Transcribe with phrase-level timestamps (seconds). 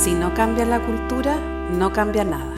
[0.00, 1.34] Si no cambia la cultura,
[1.72, 2.54] no cambia nada.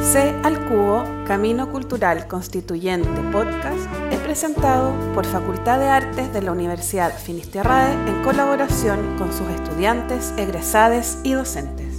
[0.00, 3.78] C al Cubo, Camino Cultural Constituyente Podcast,
[4.10, 10.32] es presentado por Facultad de Artes de la Universidad Finisterrae en colaboración con sus estudiantes,
[10.38, 11.98] egresades y docentes.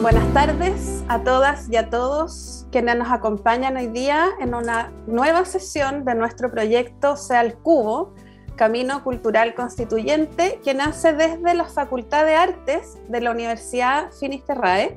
[0.00, 5.44] Buenas tardes a todas y a todos quienes nos acompañan hoy día en una nueva
[5.44, 8.14] sesión de nuestro proyecto Sea el Cubo,
[8.56, 14.96] Camino Cultural Constituyente, que nace desde la Facultad de Artes de la Universidad Finisterrae.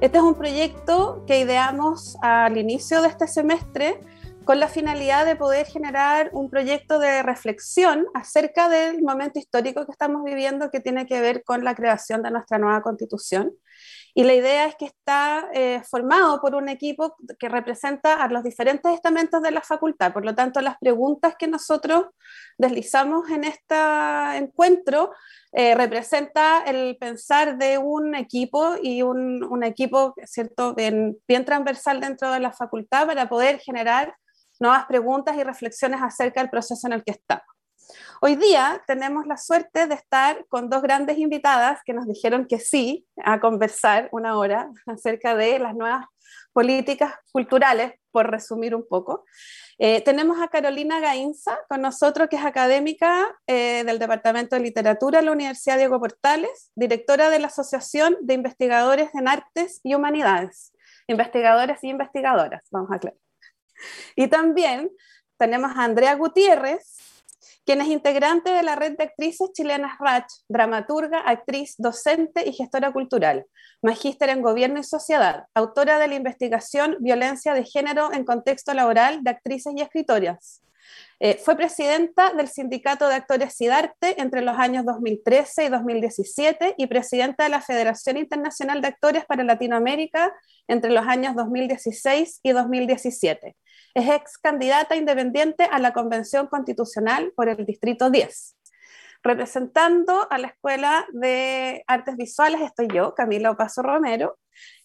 [0.00, 4.00] Este es un proyecto que ideamos al inicio de este semestre
[4.44, 9.92] con la finalidad de poder generar un proyecto de reflexión acerca del momento histórico que
[9.92, 13.52] estamos viviendo que tiene que ver con la creación de nuestra nueva constitución.
[14.14, 18.42] Y la idea es que está eh, formado por un equipo que representa a los
[18.42, 20.12] diferentes estamentos de la facultad.
[20.12, 22.06] Por lo tanto, las preguntas que nosotros
[22.58, 23.74] deslizamos en este
[24.36, 25.12] encuentro
[25.52, 30.74] eh, representa el pensar de un equipo y un, equipo ¿cierto?
[30.74, 34.14] Bien, bien transversal dentro de la facultad para poder generar
[34.60, 37.51] nuevas preguntas y reflexiones acerca del proceso en el que estamos.
[38.20, 42.58] Hoy día tenemos la suerte de estar con dos grandes invitadas que nos dijeron que
[42.58, 46.06] sí a conversar una hora acerca de las nuevas
[46.52, 49.24] políticas culturales, por resumir un poco.
[49.78, 55.18] Eh, tenemos a Carolina Gainza con nosotros, que es académica eh, del Departamento de Literatura
[55.18, 60.72] de la Universidad Diego Portales, directora de la Asociación de Investigadores en Artes y Humanidades.
[61.08, 63.18] Investigadores y investigadoras, vamos a aclarar.
[64.14, 64.90] Y también
[65.38, 67.11] tenemos a Andrea Gutiérrez,
[67.64, 72.92] quien es integrante de la red de actrices chilenas RACH, dramaturga, actriz, docente y gestora
[72.92, 73.46] cultural,
[73.82, 79.22] magíster en gobierno y sociedad, autora de la investigación Violencia de Género en Contexto Laboral
[79.22, 80.62] de Actrices y Escritoras.
[81.20, 86.86] Eh, fue presidenta del Sindicato de Actores SIDARTE entre los años 2013 y 2017 y
[86.88, 90.34] presidenta de la Federación Internacional de Actores para Latinoamérica
[90.66, 93.56] entre los años 2016 y 2017.
[93.94, 98.56] Es ex candidata independiente a la Convención Constitucional por el Distrito 10.
[99.22, 104.38] Representando a la Escuela de Artes Visuales estoy yo, Camila Opaso Romero,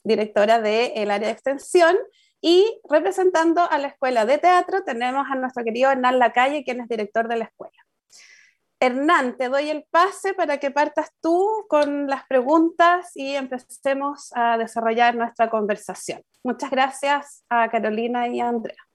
[0.03, 1.95] directora del área de extensión,
[2.41, 6.89] y representando a la Escuela de Teatro tenemos a nuestro querido Hernán Lacalle, quien es
[6.89, 7.77] director de la escuela.
[8.79, 14.57] Hernán, te doy el pase para que partas tú con las preguntas y empecemos a
[14.57, 16.21] desarrollar nuestra conversación.
[16.43, 18.86] Muchas gracias a Carolina y a Andrea.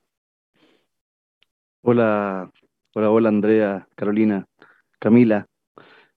[1.84, 2.48] Hola,
[2.94, 4.46] hola, hola Andrea, Carolina,
[5.00, 5.46] Camila.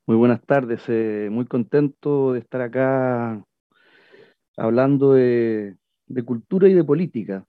[0.05, 3.43] Muy buenas tardes, eh, muy contento de estar acá
[4.57, 5.75] hablando de,
[6.23, 7.45] cultura y de política.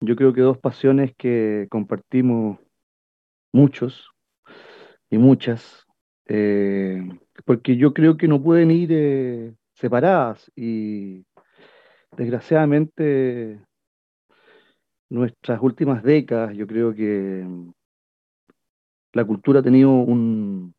[0.00, 2.58] Yo creo que dos pasiones que compartimos
[3.50, 4.10] muchos
[5.08, 5.86] y muchas,
[6.26, 7.02] eh,
[7.46, 11.24] porque yo creo que no pueden ir eh, separadas y
[12.14, 13.60] desgraciadamente
[15.08, 17.46] nuestras últimas décadas, yo creo que
[19.12, 20.74] la cultura ha tenido un,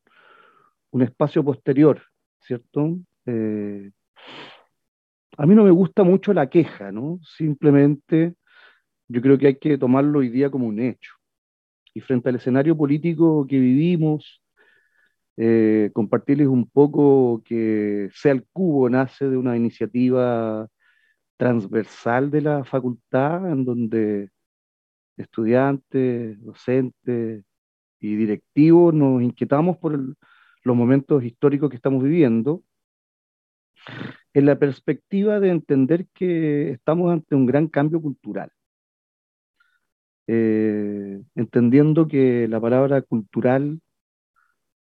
[0.92, 2.02] un espacio posterior,
[2.40, 2.98] ¿cierto?
[3.26, 3.92] Eh,
[5.38, 7.20] a mí no me gusta mucho la queja, ¿no?
[7.24, 8.36] Simplemente
[9.08, 11.14] yo creo que hay que tomarlo hoy día como un hecho.
[11.94, 14.42] Y frente al escenario político que vivimos,
[15.38, 20.68] eh, compartirles un poco que Sea el Cubo nace de una iniciativa
[21.38, 24.30] transversal de la facultad, en donde
[25.18, 27.44] estudiantes, docentes
[28.00, 29.98] y directivos nos inquietamos por
[30.64, 32.64] los momentos históricos que estamos viviendo,
[34.34, 38.52] en la perspectiva de entender que estamos ante un gran cambio cultural.
[40.28, 43.80] Eh, entendiendo que la palabra cultural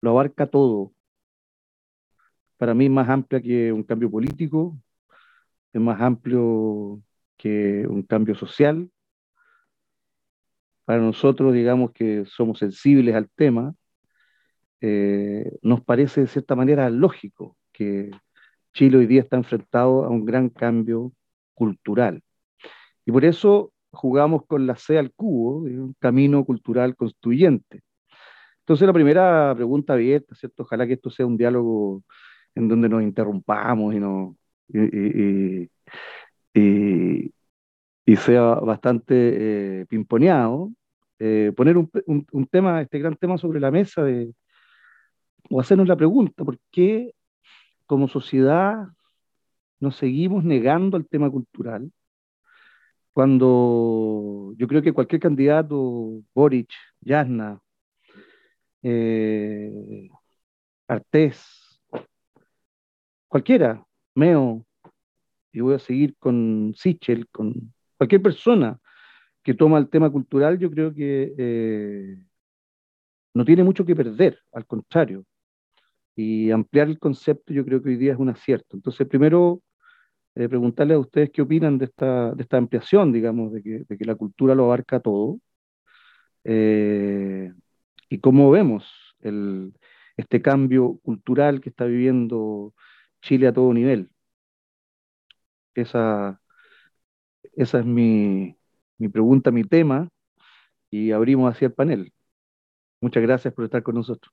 [0.02, 0.92] lo abarca todo.
[2.58, 4.76] Para mí más amplia que un cambio político,
[5.72, 7.02] es más amplio
[7.36, 8.90] que un cambio social.
[10.84, 13.74] Para nosotros, digamos que somos sensibles al tema,
[14.80, 18.10] eh, nos parece de cierta manera lógico que
[18.72, 21.12] Chile hoy día está enfrentado a un gran cambio
[21.54, 22.22] cultural.
[23.04, 27.82] Y por eso jugamos con la C al cubo, un camino cultural constituyente.
[28.60, 30.62] Entonces la primera pregunta abierta, ¿cierto?
[30.62, 32.04] Ojalá que esto sea un diálogo
[32.54, 34.36] en donde nos interrumpamos y, nos,
[34.72, 35.70] y,
[38.06, 40.72] y, sea bastante eh, pimponeado,
[41.18, 44.34] eh, poner un, un, tema, este gran tema sobre la mesa de,
[45.50, 47.14] o hacernos la pregunta, ¿por qué
[47.86, 48.88] como sociedad
[49.80, 51.90] nos seguimos negando al tema cultural?
[53.12, 56.70] cuando yo creo que cualquier candidato, Boric,
[57.00, 57.60] Yasna,
[58.82, 60.08] eh,
[60.88, 61.82] Artés,
[63.28, 63.84] cualquiera,
[65.52, 68.78] Y voy a seguir con Sichel, con cualquier persona
[69.42, 72.16] que toma el tema cultural, yo creo que eh,
[73.34, 75.24] no tiene mucho que perder, al contrario.
[76.14, 78.76] Y ampliar el concepto yo creo que hoy día es un acierto.
[78.76, 79.62] Entonces, primero,
[80.34, 83.98] eh, preguntarle a ustedes qué opinan de esta, de esta ampliación, digamos, de que, de
[83.98, 85.38] que la cultura lo abarca todo.
[86.44, 87.52] Eh,
[88.08, 88.84] y cómo vemos
[89.20, 89.72] el,
[90.16, 92.74] este cambio cultural que está viviendo
[93.22, 94.10] Chile a todo nivel.
[95.74, 96.40] Esa,
[97.54, 98.56] esa es mi,
[98.98, 100.08] mi pregunta, mi tema,
[100.90, 102.12] y abrimos hacia el panel.
[103.00, 104.32] Muchas gracias por estar con nosotros.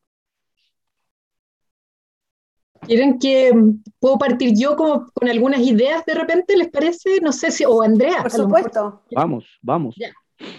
[2.82, 3.52] ¿Quieren que
[4.00, 6.56] puedo partir yo como, con algunas ideas de repente?
[6.56, 7.20] ¿Les parece?
[7.22, 8.22] No sé si, o Andrea.
[8.22, 9.04] Por supuesto.
[9.12, 9.96] Vamos, vamos.
[9.98, 10.12] Ya,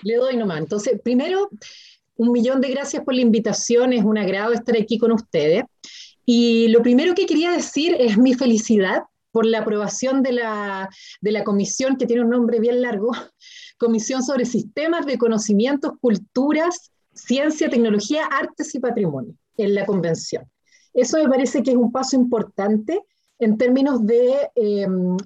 [0.02, 0.58] le doy nomás.
[0.58, 1.48] Entonces, primero,
[2.16, 3.92] un millón de gracias por la invitación.
[3.92, 5.64] Es un agrado estar aquí con ustedes.
[6.30, 10.90] Y lo primero que quería decir es mi felicidad por la aprobación de la,
[11.22, 13.12] de la comisión, que tiene un nombre bien largo,
[13.78, 20.44] Comisión sobre Sistemas de Conocimientos, Culturas, Ciencia, Tecnología, Artes y Patrimonio, en la convención.
[20.92, 23.00] Eso me parece que es un paso importante
[23.38, 25.16] en términos de em,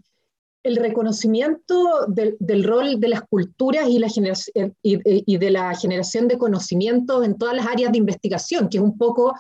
[0.63, 6.39] el reconocimiento del, rol de las culturas y, la generación, y, de la generación de
[6.39, 9.35] conocimientos en todas las áreas de investigación, que es un poco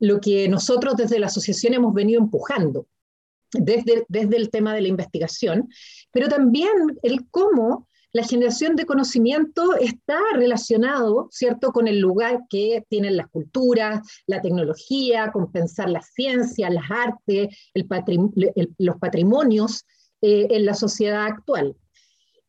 [0.00, 2.86] lo que nosotros desde la asociación hemos venido empujando
[3.52, 5.68] desde, desde el tema de la investigación,
[6.10, 12.84] pero también el cómo la generación de conocimiento está relacionado, ¿cierto?, con el lugar que
[12.88, 17.56] tienen las culturas, la tecnología, con pensar la ciencia, las artes,
[18.78, 19.86] los patrimonios
[20.22, 21.76] eh, en la sociedad actual.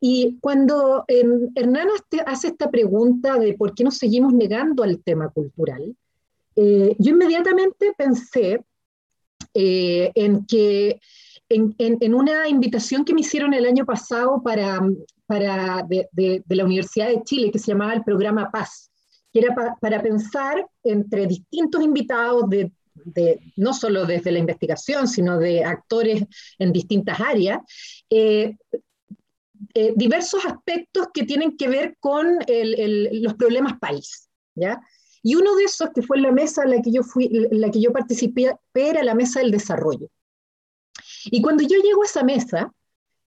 [0.00, 1.24] Y cuando eh,
[1.54, 1.86] Hernán
[2.26, 5.94] hace esta pregunta de por qué nos seguimos negando al tema cultural,
[6.56, 8.64] eh, yo inmediatamente pensé
[9.54, 11.00] en que
[11.54, 14.80] en, una invitación que me hicieron el año pasado para,
[15.26, 18.90] para de, la Universidad de Chile, que se llamaba el programa Paz,
[19.32, 22.70] que era para pensar entre distintos invitados de,
[23.56, 26.24] no solo desde la investigación, sino de actores
[26.58, 27.60] en distintas áreas,
[28.10, 28.56] eh,
[29.74, 34.28] eh, diversos aspectos que tienen que ver con los problemas país.
[34.54, 34.80] ¿ya?
[35.22, 37.80] Y uno de esos, que fue la mesa en la que yo, fui, la que
[37.80, 40.08] yo participé, era la mesa del desarrollo.
[41.26, 42.72] Y cuando yo llego a esa mesa,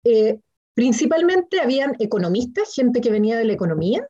[0.03, 0.39] eh,
[0.73, 4.07] principalmente habían economistas, gente que venía de la economía,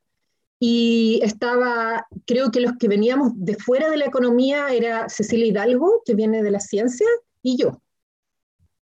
[0.60, 6.02] y estaba, creo que los que veníamos de fuera de la economía era Cecilia Hidalgo,
[6.06, 7.08] que viene de la ciencia,
[7.42, 7.82] y yo.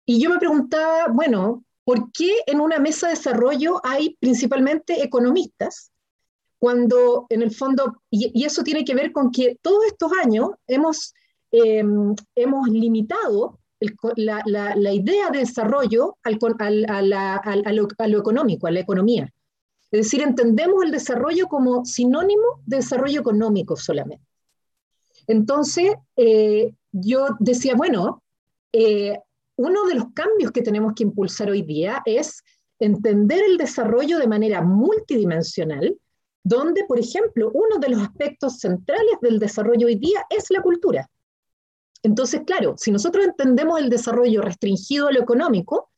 [0.06, 5.92] Y yo me preguntaba, bueno, ¿por qué en una mesa de desarrollo hay principalmente economistas?
[6.60, 11.14] Cuando en el fondo, y, eso tiene que ver con que todos estos años hemos,
[11.52, 11.84] eh,
[12.36, 13.60] hemos limitado
[14.16, 16.38] la, idea de desarrollo al,
[16.90, 19.32] a, lo, económico, a la economía.
[19.92, 24.26] Es decir, entendemos el desarrollo como sinónimo de desarrollo económico solamente.
[25.28, 28.24] Entonces, eh, yo decía, bueno,
[28.74, 29.18] eh,
[29.56, 32.44] uno de los cambios que tenemos que impulsar hoy día es
[32.80, 35.98] entender el desarrollo de manera multidimensional,
[36.48, 41.10] donde, por ejemplo, uno de los aspectos centrales del desarrollo hoy día es la cultura.
[42.04, 45.90] Entonces, claro, si nosotros entendemos el desarrollo restringido a lo económico,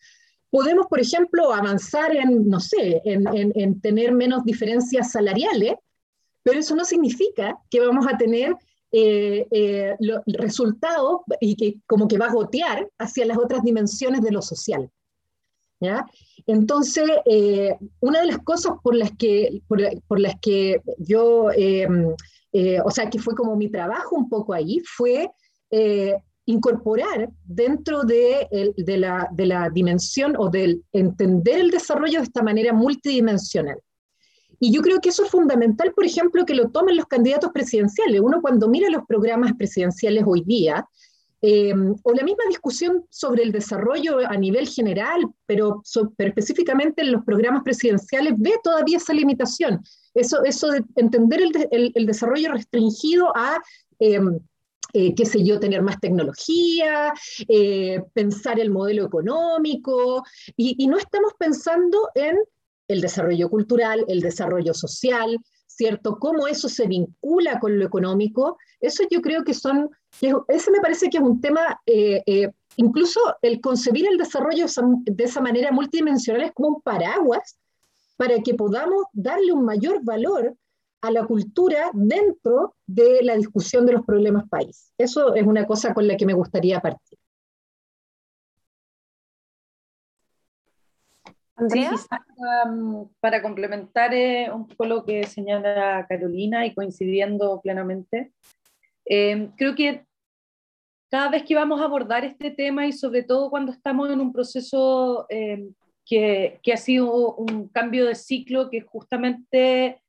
[0.50, 5.76] podemos, por ejemplo, avanzar en, no sé, en, tener menos diferencias salariales,
[6.42, 8.56] pero eso no significa que vamos a tener
[8.92, 14.32] eh, eh, resultados y que como que va a gotear hacia las otras dimensiones de
[14.32, 14.90] lo social.
[15.80, 16.08] ¿ya?
[16.50, 23.10] Entonces, eh, una de las cosas por las que, por, las que yo, o sea,
[23.10, 25.30] que fue como mi trabajo un poco ahí, fue
[25.72, 26.16] eh,
[26.46, 28.48] incorporar dentro de,
[28.88, 33.78] la, de, la, dimensión o del entender el desarrollo de esta manera multidimensional.
[34.60, 38.20] Y yo creo que eso es fundamental, por ejemplo, que lo tomen los candidatos presidenciales.
[38.20, 40.84] Uno cuando mira los programas presidenciales hoy día,
[41.42, 45.82] eh, o la misma discusión sobre el desarrollo a nivel general, pero,
[46.18, 49.82] específicamente en los programas presidenciales, ve todavía esa limitación.
[50.14, 53.62] Eso, eso de entender el, el, desarrollo restringido a
[54.00, 54.20] eh,
[54.94, 57.14] eh, qué sé yo, tener más tecnología,
[57.48, 60.24] eh, pensar el modelo económico,
[60.58, 62.38] y, no estamos pensando en
[62.88, 65.38] el desarrollo cultural, el desarrollo social,
[65.80, 66.20] ¿cierto?
[66.20, 68.58] Cómo eso se vincula con lo económico.
[68.82, 69.90] Eso yo creo que son,
[70.50, 74.66] ese me parece que es un tema, eh, incluso el concebir el desarrollo
[75.06, 77.58] de esa manera multidimensional es como un paraguas
[78.18, 80.54] para que podamos darle un mayor valor
[81.02, 84.92] a la cultura dentro de la discusión de los problemas país.
[84.98, 87.19] Eso es una cosa con la que me gustaría partir.
[91.60, 91.92] Andrea.
[92.66, 98.32] Um, para complementar eh, un poco lo que señala Carolina y coincidiendo plenamente,
[99.06, 100.06] eh, creo que
[101.12, 104.32] cada vez que vamos a abordar este tema y sobre todo cuando estamos en un
[104.32, 105.70] proceso eh,
[106.06, 110.02] que, que, ha sido un cambio de ciclo que justamente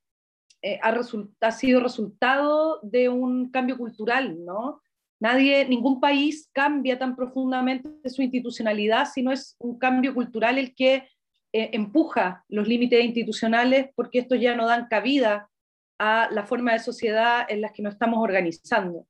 [0.83, 0.95] ha,
[1.41, 4.83] ha, sido resultado de un cambio cultural, ¿no?
[5.19, 10.75] Nadie, ningún país cambia tan profundamente su institucionalidad si no es un cambio cultural el
[10.75, 11.09] que
[11.53, 15.51] eh, empuja los límites institucionales porque estos ya no dan cabida
[15.99, 19.07] a la forma de sociedad en las que nos estamos organizando.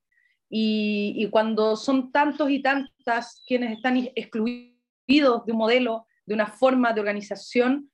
[0.49, 6.91] Y, cuando son tantos y tantas quienes están excluidos de un modelo, de una forma
[6.91, 7.89] de organización,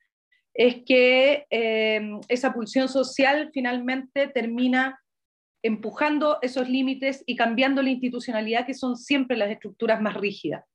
[0.56, 5.00] es que eh, esa pulsión social finalmente termina
[5.62, 10.66] empujando esos límites y cambiando la institucionalidad, que son siempre las estructuras más rígidas.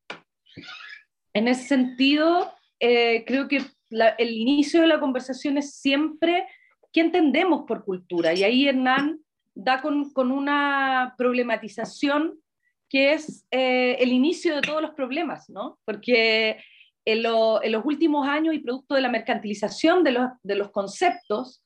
[1.35, 2.52] En ese sentido,
[2.85, 3.62] eh, creo que
[4.19, 6.49] el inicio de la conversación es siempre
[6.93, 8.35] qué entendemos por cultura.
[8.35, 9.21] Y ahí Hernán
[9.55, 12.41] da con, con una problematización
[12.89, 15.79] que es eh, el inicio de todos los problemas, ¿no?
[15.85, 16.59] Porque
[17.05, 21.62] en, los últimos años y producto de la mercantilización de los, de los conceptos,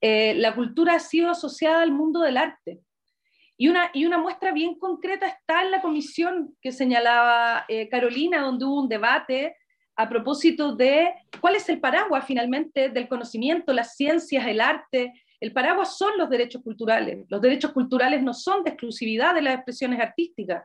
[0.00, 2.78] eh, la cultura ha sido asociada al mundo del arte.
[3.56, 8.64] Y una, y una muestra bien concreta está en la comisión que señalaba Carolina, donde
[8.64, 9.56] hubo un debate
[9.96, 15.12] a propósito de cuál es el paraguas finalmente del conocimiento, las ciencias, el arte.
[15.40, 17.26] El paraguas son los derechos culturales.
[17.28, 20.64] Los derechos culturales no son de exclusividad de las expresiones artísticas.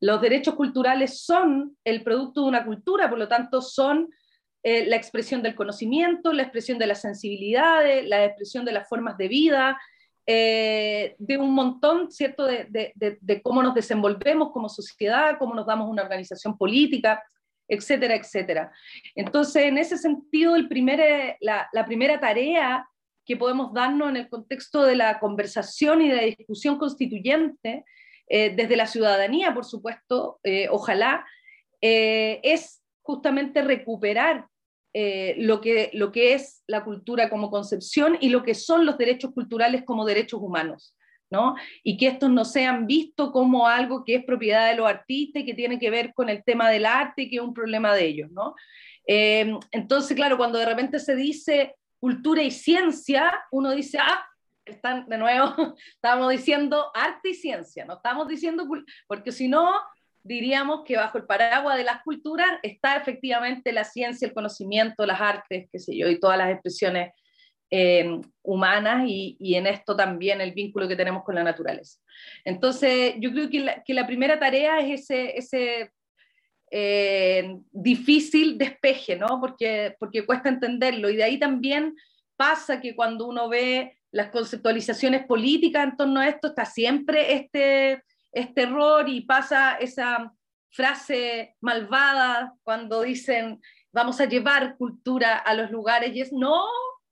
[0.00, 4.10] Los derechos culturales son el producto de una cultura, por lo tanto son
[4.62, 9.16] eh, la expresión del conocimiento, la expresión de las sensibilidades, la expresión de las formas
[9.18, 9.80] de vida,
[10.26, 15.90] eh, de un montón, ¿cierto?, de, de, cómo nos desenvolvemos como sociedad, cómo nos damos
[15.90, 17.22] una organización política
[17.68, 18.72] etcétera, etcétera.
[19.14, 22.86] Entonces, en ese sentido, el primer, eh, la, primera tarea
[23.24, 27.84] que podemos darnos en el contexto de la conversación y de la discusión constituyente,
[28.28, 31.24] eh, desde la ciudadanía, por supuesto, eh, ojalá,
[31.84, 34.46] es justamente recuperar
[34.94, 39.32] lo, que, lo que es la cultura como concepción y lo que son los derechos
[39.34, 40.96] culturales como derechos humanos.
[41.82, 45.46] Y que estos no sean vistos como algo que es propiedad de los artistas y
[45.46, 48.04] que tiene que ver con el tema del arte y que es un problema de
[48.04, 48.54] ellos, ¿no?
[49.06, 54.24] Eh, entonces, claro, cuando de repente se dice cultura y ciencia, uno dice, ah,
[54.64, 55.54] están de nuevo,
[55.94, 58.66] estamos diciendo arte y ciencia, no estamos diciendo,
[59.06, 59.72] porque si no,
[60.24, 65.20] diríamos que bajo el paraguas de las culturas está efectivamente la ciencia, el conocimiento, las
[65.20, 67.12] artes, qué sé yo, y todas las expresiones
[67.74, 71.98] eh, humanas y, en esto también el vínculo que tenemos con la naturaleza.
[72.44, 75.92] Entonces, yo creo que la, primera tarea es ese, ese
[76.70, 79.40] eh, difícil despeje, ¿no?
[79.40, 81.08] Porque, porque cuesta entenderlo.
[81.08, 81.96] Y de ahí también
[82.36, 88.04] pasa que cuando uno ve las conceptualizaciones políticas en torno a esto, está siempre este,
[88.32, 90.30] este error y pasa esa
[90.68, 93.62] frase malvada cuando dicen
[93.92, 96.64] vamos a llevar cultura a los lugares y es no,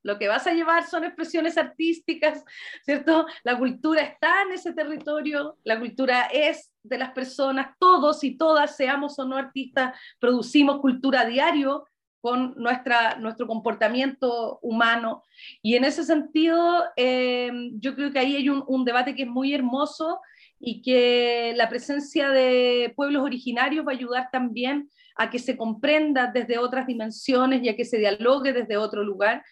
[0.03, 2.45] lo que vas a llevar son expresiones artísticas,
[2.85, 3.27] ¿cierto?
[3.45, 8.77] La cultura está en ese territorio, la cultura es de las personas, todos y todas,
[8.77, 11.85] seamos o no artistas, producimos cultura a diario
[12.21, 15.23] con nuestra, nuestro comportamiento humano.
[15.63, 19.29] Y en ese sentido, eh, yo creo que ahí hay un, un debate que es
[19.29, 20.21] muy hermoso
[20.59, 26.31] y que la presencia de pueblos originarios va a ayudar también a que se comprenda
[26.33, 29.43] desde otras dimensiones y a que se dialogue desde otro lugar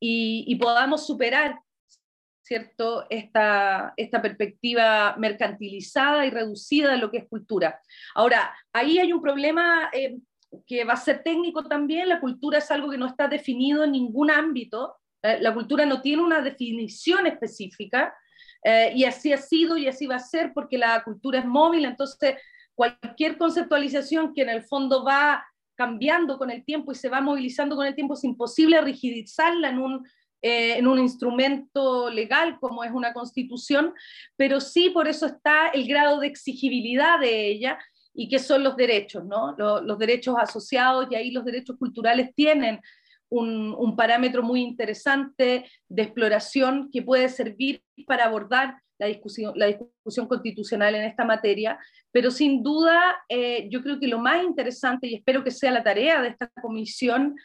[0.00, 1.58] y, podamos superar
[2.42, 3.04] ¿cierto?
[3.10, 7.78] Esta, esta perspectiva mercantilizada y reducida de lo que es cultura.
[8.14, 10.16] Ahora, ahí hay un problema eh,
[10.66, 13.92] que va a ser técnico también, la cultura es algo que no está definido en
[13.92, 18.14] ningún ámbito, eh, la cultura no tiene una definición específica,
[18.64, 21.84] eh, y así ha sido y así va a ser porque la cultura es móvil,
[21.84, 22.36] entonces
[22.74, 25.44] cualquier conceptualización que en el fondo va
[25.78, 29.78] cambiando con el tiempo y se va movilizando con el tiempo, es imposible rigidizarla en
[29.78, 30.06] un,
[30.42, 33.94] eh, en un instrumento legal como es una constitución,
[34.34, 37.78] pero sí por eso está el grado de exigibilidad de ella
[38.12, 39.54] y que son los derechos, ¿no?
[39.56, 42.80] Los, los derechos asociados y ahí los derechos culturales tienen
[43.28, 49.66] un, un, parámetro muy interesante de exploración que puede servir para abordar la discusión, la
[49.66, 51.78] discusión constitucional en esta materia,
[52.10, 55.84] pero sin duda eh, yo creo que lo más interesante, y espero que sea la
[55.84, 57.36] tarea de esta comisión,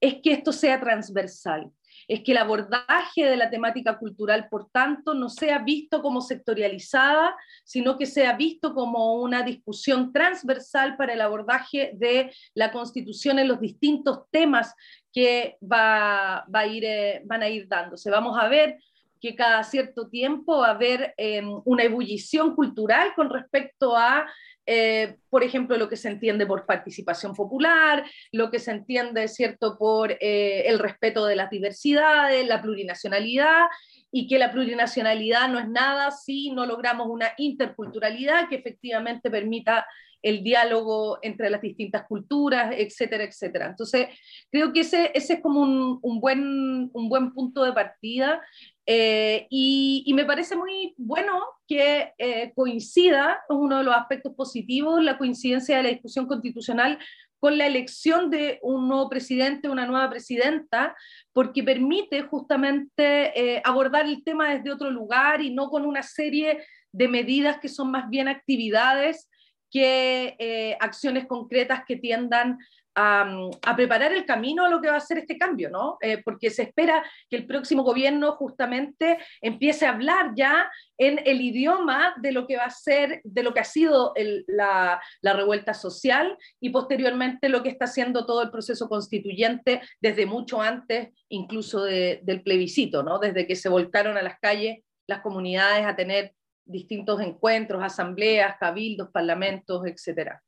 [0.00, 1.70] es que esto sea transversal,
[2.08, 7.36] es que el abordaje de la temática cultural, por tanto, no sea visto como sectorializada,
[7.64, 13.48] sino que sea visto como una discusión transversal para el abordaje de la Constitución en
[13.48, 14.74] los distintos temas
[15.12, 18.10] que va, va a ir, eh, van a ir dándose.
[18.10, 18.78] Vamos a ver
[19.22, 24.26] que cada cierto tiempo va a haber em, una ebullición cultural con respecto a,
[24.66, 29.78] eh, por ejemplo, lo que se entiende por participación popular, lo que se entiende, ¿cierto?,
[29.78, 33.66] por eh, el respeto de las diversidades, la plurinacionalidad,
[34.10, 39.86] y que la plurinacionalidad no es nada si no logramos una interculturalidad que efectivamente permita
[40.22, 43.66] el diálogo entre las distintas culturas, etcétera, etcétera.
[43.66, 44.08] Entonces,
[44.50, 48.40] creo que ese, ese es como un, un, buen, un buen punto de partida
[48.86, 55.02] eh, y, me parece muy bueno que eh, coincida, es uno de los aspectos positivos,
[55.02, 56.98] la coincidencia de la discusión constitucional
[57.38, 60.96] con la elección de un nuevo presidente, una nueva presidenta,
[61.32, 66.64] porque permite justamente eh, abordar el tema desde otro lugar y no con una serie
[66.92, 69.28] de medidas que son más bien actividades
[69.70, 72.58] que acciones concretas que tiendan
[72.94, 75.96] a, preparar el camino a lo que va a ser este cambio, ¿no?
[76.00, 81.40] Eh, porque se espera que el próximo gobierno justamente empiece a hablar ya en el
[81.40, 84.12] idioma de lo que va a ser, de lo que ha sido
[84.46, 90.60] la, revuelta social y posteriormente lo que está haciendo todo el proceso constituyente desde mucho
[90.60, 93.18] antes, incluso del plebiscito, ¿no?
[93.18, 96.34] Desde que se volcaron a las calles las comunidades a tener
[96.64, 100.42] distintos encuentros, asambleas, cabildos, parlamentos, etcétera.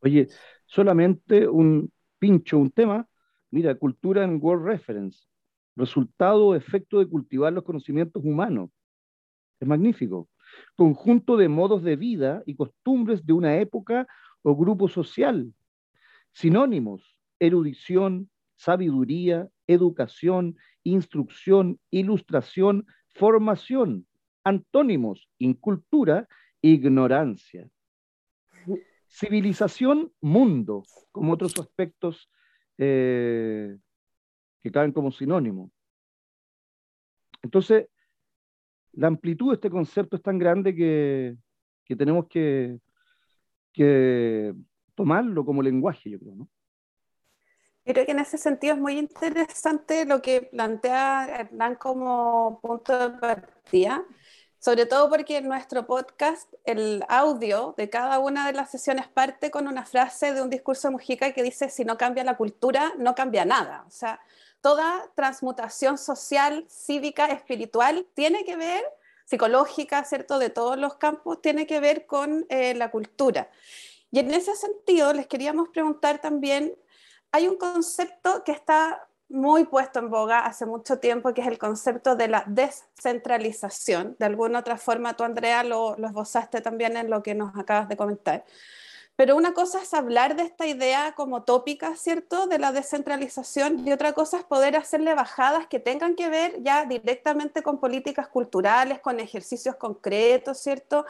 [0.00, 0.28] Oye,
[0.66, 3.08] solamente un pincho, un tema,
[3.50, 5.26] mira, cultura en World Reference,
[5.76, 8.70] resultado o efecto de cultivar los conocimientos humanos.
[9.60, 10.28] Es magnífico.
[10.76, 14.06] Conjunto de modos de vida y costumbres de una época
[14.42, 15.52] o grupo social.
[16.32, 24.06] Sinónimos, erudición, sabiduría, educación, instrucción, ilustración, formación,
[24.48, 26.26] Antónimos, incultura,
[26.62, 27.68] ignorancia.
[29.08, 32.30] Civilización, mundo, como otros aspectos
[32.76, 33.76] eh,
[34.60, 35.70] que caben como sinónimo.
[37.42, 37.88] Entonces,
[38.92, 41.36] la amplitud de este concepto es tan grande que,
[41.96, 42.78] tenemos que,
[43.72, 44.54] que,
[44.94, 46.48] tomarlo como lenguaje, yo creo, ¿no?
[47.84, 53.18] Creo que en ese sentido es muy interesante lo que plantea Hernán como punto de
[53.18, 54.04] partida,
[54.58, 59.50] sobre todo porque en nuestro podcast el audio de cada una de las sesiones parte
[59.50, 62.92] con una frase de un discurso de Mujica que dice, si no cambia la cultura,
[62.98, 63.84] no cambia nada.
[63.86, 64.20] O sea,
[64.60, 68.82] toda transmutación social, cívica, espiritual tiene que ver,
[69.24, 70.38] psicológica, ¿cierto?
[70.38, 73.50] De todos los campos, tiene que ver con eh, la cultura.
[74.10, 76.74] Y en ese sentido, les queríamos preguntar también,
[77.30, 81.58] hay un concepto que está muy puesto en boga hace mucho tiempo, que es el
[81.58, 84.16] concepto de la descentralización.
[84.18, 87.88] De alguna otra forma, tú, Andrea, lo, lo esbozaste también en lo que nos acabas
[87.88, 88.44] de comentar.
[89.18, 92.46] Pero una cosa es hablar de esta idea como tópica, ¿cierto?
[92.46, 96.84] De la descentralización y otra cosa es poder hacerle bajadas que tengan que ver ya
[96.84, 101.04] directamente con políticas culturales, con ejercicios concretos, ¿cierto?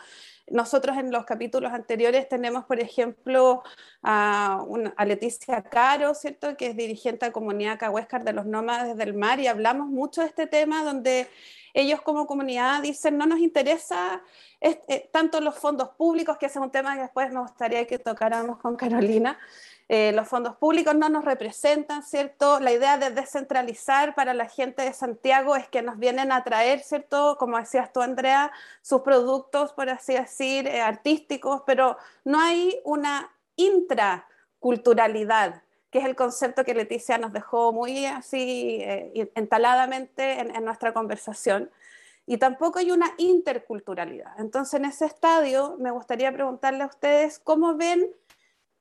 [0.51, 3.63] Nosotros en los capítulos anteriores tenemos, por ejemplo,
[4.03, 4.65] a,
[4.97, 6.57] a Leticia Caro, ¿cierto?
[6.57, 10.29] Que es dirigente de comunidad Cahuéscar de los Nómades del Mar y hablamos mucho de
[10.29, 11.29] este tema donde
[11.75, 14.23] ellos como comunidad dicen, no nos interesa
[14.61, 18.59] eh, tanto los fondos públicos, que es un tema que después nos gustaría que tocáramos
[18.59, 19.39] con Carolina,
[19.91, 22.61] eh, los fondos públicos no nos representan, ¿cierto?
[22.61, 26.81] La idea de descentralizar para la gente de Santiago es que nos vienen a traer,
[26.81, 27.39] ¿cierto?
[27.39, 28.53] Como decías tú, Andrea,
[28.83, 36.17] sus productos, por así decir, eh, artísticos, pero no hay una intraculturalidad, que es el
[36.17, 41.71] concepto que Leticia nos dejó muy así eh, entaladamente en, nuestra conversación.
[42.27, 44.39] Y tampoco hay una interculturalidad.
[44.39, 48.07] Entonces, en ese estadio, me gustaría preguntarle a ustedes cómo ven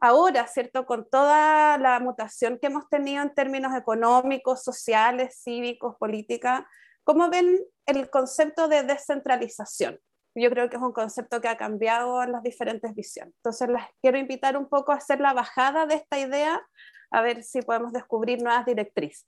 [0.02, 0.86] ahora, ¿cierto?
[0.86, 6.68] Con toda la mutación que hemos tenido en términos económicos, sociales, cívicos, política,
[7.06, 9.98] ¿cómo ven el concepto de descentralización?
[10.40, 13.34] Yo creo que es un concepto que ha cambiado en las diferentes visiones.
[13.38, 16.62] Entonces, las quiero invitar un poco a hacer la bajada de esta idea
[17.10, 19.26] a ver si podemos descubrir nuevas directrices.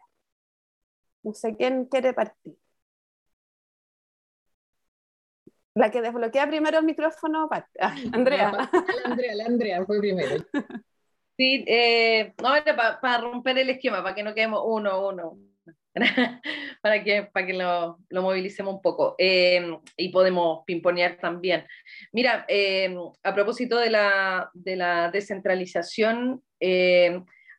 [1.24, 2.54] No sé quién quiere partir.
[5.74, 7.66] La que desbloquea primero el micrófono, ah,
[8.14, 8.52] Andrea.
[8.52, 8.70] La,
[9.06, 10.46] Andrea, la Andrea fue primero.
[11.40, 12.50] Sí, eh, no,
[13.02, 15.38] para romper el esquema, para que no quedemos uno, uno,
[16.82, 21.66] para que, para que lo, lo movilicemos un poco eh, y podemos pimponear también.
[22.12, 26.44] Mira, eh, a propósito de la, de la descentralización,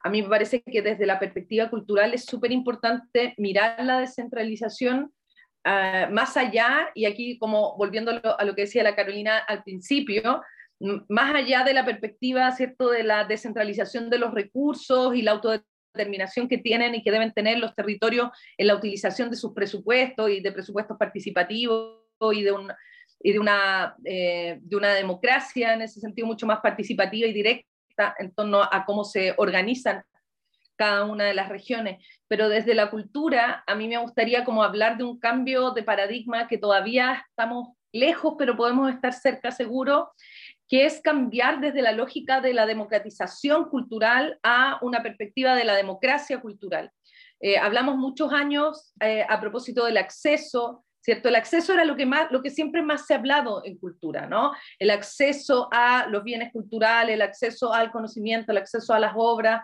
[0.02, 5.12] A mí me parece que desde la perspectiva cultural es súper importante mirar la descentralización
[5.64, 10.42] ah, más allá, y aquí como volviendo a lo, que decía la Carolina al principio,
[11.08, 15.34] más allá de la perspectiva, ¿cierto?, de la descentralización de los recursos y la
[15.90, 20.30] autodeterminación que tienen y que deben tener los territorios en la utilización de sus presupuestos
[20.30, 21.98] y de presupuestos participativos
[22.32, 22.72] y de, un,
[23.20, 28.14] y de, una, eh, de una democracia en ese sentido mucho más participativa y directa
[28.18, 30.02] en torno a cómo se organizan
[30.76, 34.96] cada una de las regiones, pero desde la cultura a mí me gustaría como hablar
[34.96, 40.10] de un cambio de paradigma que todavía estamos lejos, pero podemos estar cerca seguro,
[40.70, 45.74] que es cambiar desde la lógica de la democratización cultural a una perspectiva de la
[45.74, 46.92] democracia cultural.
[47.40, 51.28] Eh, hablamos muchos años eh, a propósito del acceso, ¿cierto?
[51.28, 54.28] El acceso era lo que, más, lo que siempre más se ha hablado en cultura,
[54.28, 54.52] ¿no?
[54.78, 59.62] El acceso a los bienes culturales, el acceso al conocimiento, el acceso a las obras,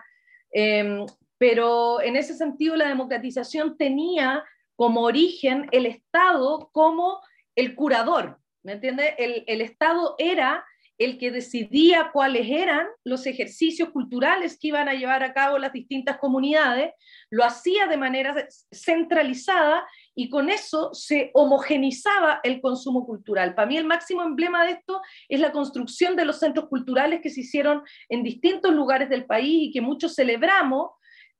[0.51, 1.05] em,
[1.37, 4.43] pero en ese sentido la democratización tenía
[4.75, 7.21] como origen el Estado como
[7.55, 9.15] el curador, ¿me entiende?
[9.17, 10.65] El, el Estado era
[10.97, 15.71] el que decidía cuáles eran los ejercicios culturales que iban a llevar a cabo las
[15.71, 16.91] distintas comunidades,
[17.29, 23.53] lo hacía de manera centralizada y con eso se homogenizaba el consumo cultural.
[23.53, 27.29] Para mí el máximo emblema de esto es la construcción de los centros culturales que
[27.29, 30.91] se hicieron en distintos lugares del país y que muchos celebramos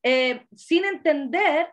[0.04, 1.68] eh, sin entender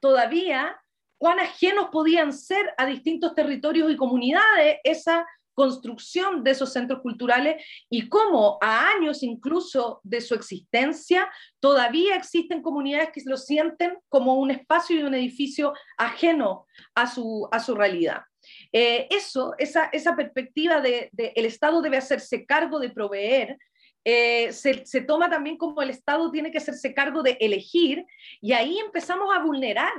[0.00, 0.76] todavía
[1.18, 5.26] cuán ajenos podían ser a distintos territorios y comunidades esa
[5.58, 12.62] construcción de esos centros culturales y cómo a años incluso de su existencia todavía existen
[12.62, 17.74] comunidades que lo sienten como un espacio y un edificio ajeno a su, a su
[17.74, 18.22] realidad.
[18.72, 23.58] Eh, eso, esa, esa perspectiva de, el Estado debe hacerse cargo de proveer,
[24.04, 28.06] eh, se, se, toma también como el Estado tiene que hacerse cargo de elegir
[28.40, 29.92] y ahí empezamos a vulnerar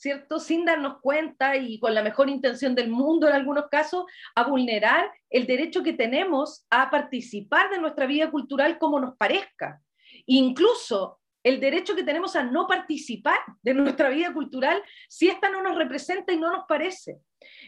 [0.00, 0.40] ¿cierto?
[0.40, 5.12] Sin darnos cuenta y con la mejor intención del mundo en algunos casos, a vulnerar
[5.28, 9.82] el derecho que tenemos a participar de nuestra vida cultural como nos parezca.
[10.24, 15.62] Incluso el derecho que tenemos a no participar de nuestra vida cultural si esta no
[15.62, 17.18] nos representa y no nos parece.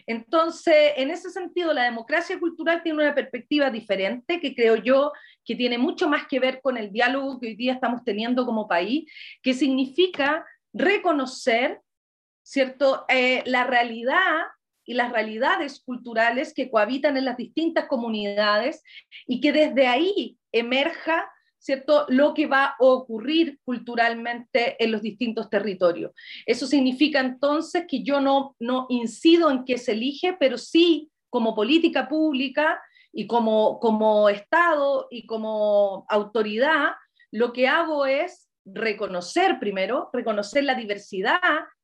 [0.06, 5.12] Entonces, en ese sentido, la democracia cultural tiene una perspectiva diferente que creo yo
[5.44, 8.68] que tiene mucho más que ver con el diálogo que hoy día estamos teniendo como
[8.68, 9.04] país,
[9.42, 11.81] que significa reconocer
[12.52, 13.06] ¿cierto?
[13.08, 14.42] Eh, la realidad
[14.84, 18.82] y las realidades culturales que cohabitan en las distintas comunidades
[19.26, 22.04] y que desde ahí emerja ¿cierto?
[22.10, 26.12] lo que va a ocurrir culturalmente en los distintos territorios.
[26.44, 31.54] Eso significa entonces que yo no, no incido en qué se elige, pero sí como
[31.54, 32.82] política pública
[33.14, 36.90] y como, como Estado y como autoridad,
[37.30, 41.40] lo que hago es reconocer primero, reconocer la diversidad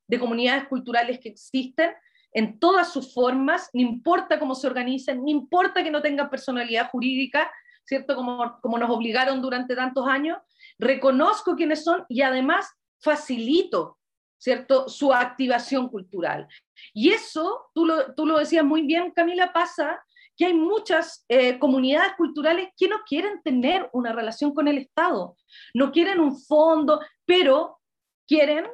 [0.08, 1.90] de comunidades culturales que existen
[2.32, 6.90] en todas sus formas, no importa cómo se organicen, no importa que no tengan personalidad
[6.90, 7.50] jurídica,
[7.84, 8.14] ¿cierto?
[8.14, 10.38] Como, como nos obligaron durante tantos años,
[10.78, 12.68] reconozco quiénes son y además
[13.00, 13.98] facilito,
[14.38, 14.88] ¿cierto?
[14.88, 16.48] Su activación cultural.
[16.92, 20.02] Y eso, tú lo, tú lo decías muy bien, Camila, pasa
[20.36, 25.36] que hay muchas eh, comunidades culturales que no quieren tener una relación con el Estado,
[25.74, 27.80] no quieren un fondo, pero
[28.26, 28.66] quieren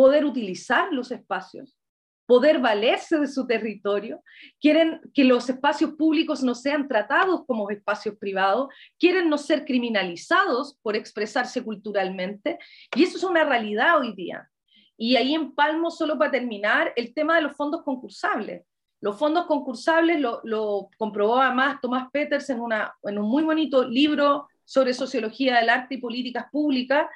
[0.00, 1.76] poder utilizar los espacios,
[2.24, 4.22] poder valerse de su territorio,
[4.58, 10.78] quieren que los espacios públicos no sean tratados como espacios privados, quieren no ser criminalizados
[10.80, 12.58] por expresarse culturalmente,
[12.96, 14.48] y eso es una realidad hoy día.
[14.96, 18.64] Y ahí empalmo, solo para terminar, el tema de los fondos concursables.
[19.02, 22.58] Los fondos concursables lo, lo comprobó además Tomás Peters en,
[23.02, 27.06] en un muy bonito libro sobre sociología del arte y políticas públicas,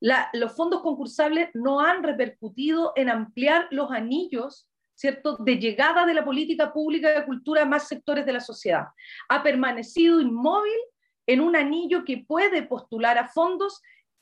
[0.00, 5.36] los fondos concursables no han repercutido en ampliar los anillos ¿cierto?
[5.38, 8.86] de llegada de la política pública de cultura a más sectores de la sociedad.
[9.28, 10.78] Ha permanecido inmóvil
[11.26, 13.80] en un anillo que puede postular a fondos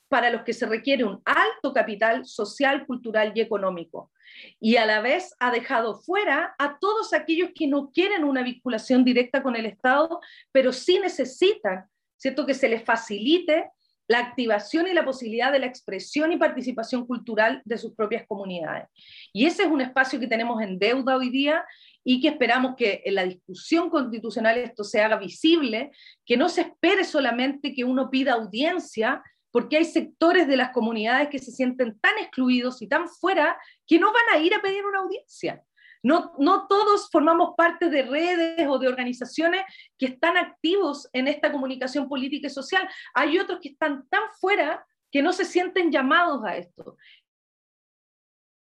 [0.09, 4.11] para los que se requiere un alto capital social, cultural y económico.
[4.59, 9.03] Y a la vez ha dejado fuera a todos aquellos que no quieren una vinculación
[9.03, 10.19] directa con el Estado,
[10.51, 11.85] pero sí necesitan,
[12.17, 13.69] ¿cierto?, que se les facilite
[14.09, 18.87] la activación y la posibilidad de la expresión y participación cultural de sus propias comunidades.
[19.31, 21.63] Y ese es un espacio que tenemos en deuda hoy día
[22.03, 25.91] y que esperamos que en la discusión constitucional esto se haga visible,
[26.25, 31.29] que no se espere solamente que uno pida audiencia, porque hay sectores de las comunidades
[31.29, 34.83] que se sienten tan excluidos y tan fuera que no van a ir a pedir
[34.85, 35.61] una audiencia.
[36.01, 39.63] No, todos formamos parte de redes o de organizaciones
[39.97, 42.87] que están activos en esta comunicación política y social.
[43.13, 46.95] Hay otros que están tan fuera que no se sienten llamados a esto.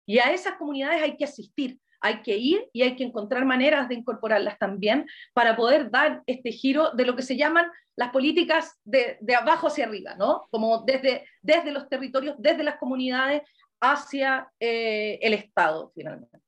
[0.05, 3.89] Y a esas comunidades hay que asistir, hay que ir y hay que encontrar maneras
[3.89, 8.79] de incorporarlas también para poder dar este giro de lo que se llaman las políticas
[8.85, 10.47] de, abajo hacia arriba, ¿no?
[10.49, 13.41] Como desde, desde los territorios, desde las comunidades
[13.81, 16.46] hacia eh, el Estado, finalmente.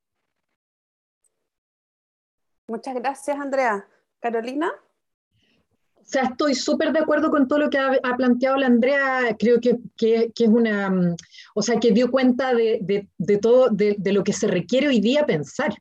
[2.70, 3.86] Muchas gracias, Andrea.
[4.20, 4.72] Carolina.
[5.96, 9.36] O sea, estoy súper de acuerdo con todo lo que ha, planteado la Andrea.
[9.38, 11.16] Creo que, que, es una, mm,
[11.56, 15.00] o sea, que dio cuenta de, de, todo, de, de, lo que se requiere hoy
[15.00, 15.74] día pensar.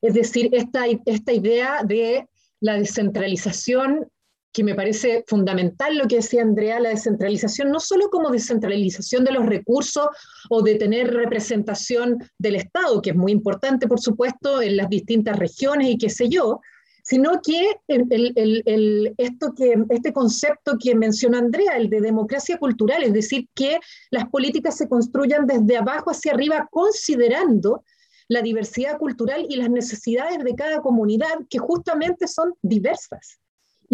[0.00, 2.28] Es decir, esta, esta idea de
[2.60, 4.08] la descentralización,
[4.54, 9.32] que me parece fundamental lo que decía Andrea, la descentralización, no solo como descentralización de
[9.32, 10.06] los recursos
[10.48, 15.40] o de tener representación del Estado, que es muy importante, por supuesto, en las distintas
[15.40, 16.60] regiones y qué sé yo,
[17.02, 17.80] sino que,
[19.18, 24.26] esto que este concepto que menciona Andrea, el de democracia cultural, es decir, que las
[24.28, 27.82] políticas se construyan desde abajo hacia arriba, considerando
[28.28, 33.40] la diversidad cultural y las necesidades de cada comunidad, que justamente son diversas.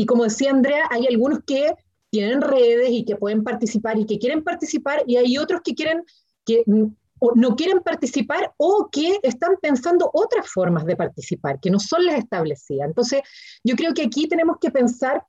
[0.01, 1.75] Y como decía Andrea, hay algunos que
[2.09, 6.05] tienen redes y que pueden participar y que quieren participar, y hay otros que quieren
[6.47, 12.07] que no quieren participar o que están pensando otras formas de participar, que no son
[12.07, 12.89] las establecidas.
[12.89, 13.21] Entonces,
[13.63, 15.23] yo creo que aquí tenemos que pensar,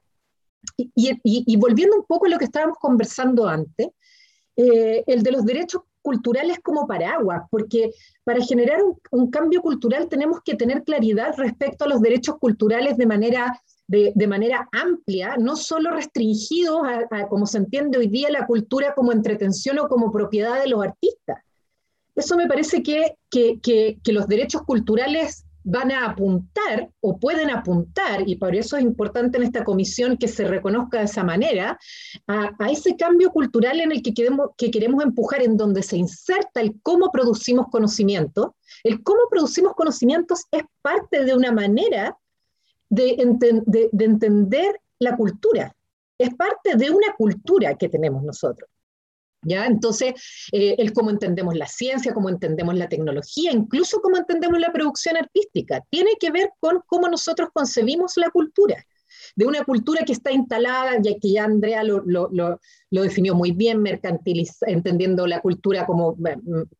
[0.78, 3.90] y, volviendo un poco a lo que estábamos conversando antes,
[4.56, 7.92] eh, el de los derechos culturales como paraguas, porque
[8.24, 8.80] para generar
[9.12, 14.28] un, cambio cultural tenemos que tener claridad respecto a los derechos culturales de manera, de,
[14.28, 19.80] manera amplia, no solo restringidos a, como se entiende hoy día, la cultura como entretención
[19.80, 21.40] o como propiedad de los artistas
[22.16, 23.18] eso me parece que,
[24.12, 29.44] los derechos culturales van a apuntar o pueden apuntar, y por eso es importante en
[29.44, 31.78] esta comisión que se reconozca de esa manera,
[32.28, 36.62] a, ese cambio cultural en el que queremos, que queremos empujar, en donde se inserta
[36.62, 38.56] el cómo producimos conocimiento.
[38.84, 42.18] El cómo producimos conocimientos es parte de una manera
[42.92, 43.16] de
[44.00, 45.76] entender la cultura,
[46.18, 48.70] es parte de una cultura que tenemos nosotros.
[49.44, 49.66] ¿Ya?
[49.66, 50.14] Entonces,
[50.52, 55.18] eh, el cómo entendemos la ciencia, cómo entendemos la tecnología, incluso cómo entendemos la producción
[55.18, 58.86] artística, tiene que ver con cómo nosotros concebimos la cultura,
[59.36, 62.60] de una cultura que está instalada, ya que Andrea lo, lo, lo,
[63.02, 63.84] definió muy bien,
[64.68, 66.18] entendiendo la cultura como,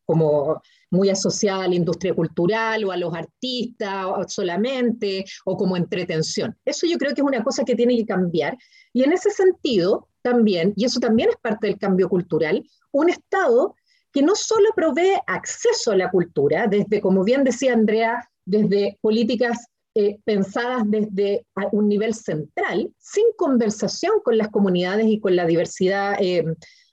[0.04, 6.56] como muy asociada a la industria cultural o a los artistas solamente, o como entretención.
[6.64, 8.56] Eso yo creo que es una cosa que tiene que cambiar.
[8.92, 13.74] Y en ese sentido, también, y eso también es parte del cambio cultural, un Estado
[14.12, 19.66] que no solo provee acceso a la cultura, desde, como bien decía Andrea, desde políticas
[19.94, 26.16] eh, pensadas desde un nivel central, sin conversación con las comunidades y con la diversidad
[26.18, 26.44] eh,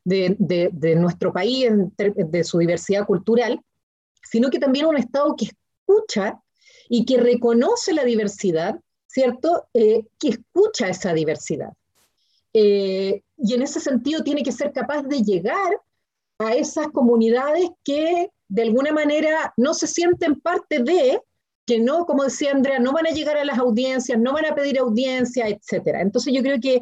[0.03, 3.61] de, nuestro país, de su diversidad cultural,
[4.21, 6.41] sino que también un Estado que escucha
[6.89, 9.67] y que reconoce la diversidad, ¿cierto?
[9.73, 11.71] Eh, que escucha esa diversidad.
[12.51, 13.21] Y
[13.53, 15.79] en ese sentido tiene que ser capaz de llegar
[16.39, 21.21] a esas comunidades que de alguna manera no se sienten parte de,
[21.69, 24.55] que no, como decía Andrea, no van a llegar a las audiencias, no van a
[24.55, 25.99] pedir audiencia, etc.
[25.99, 26.81] Entonces yo creo que,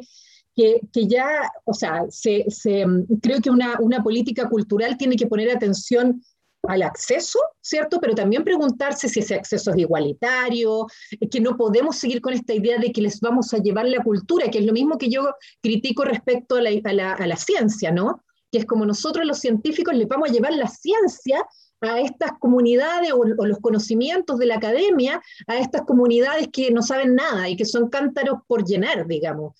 [0.56, 2.86] que, ya, o sea, se, se,
[3.20, 6.22] creo que una, una política cultural tiene que poner atención
[6.62, 8.00] al acceso, ¿cierto?
[8.00, 10.86] Pero también preguntarse si ese acceso es igualitario,
[11.30, 14.48] que no podemos seguir con esta idea de que les vamos a llevar la cultura,
[14.50, 18.24] que es lo mismo que yo critico respecto a la, ciencia, ¿no?
[18.50, 21.46] Que es como nosotros los científicos les vamos a llevar la ciencia
[21.80, 27.14] a estas comunidades o, los conocimientos de la academia, a estas comunidades que no saben
[27.14, 29.54] nada y que son cántaros por llenar, digamos.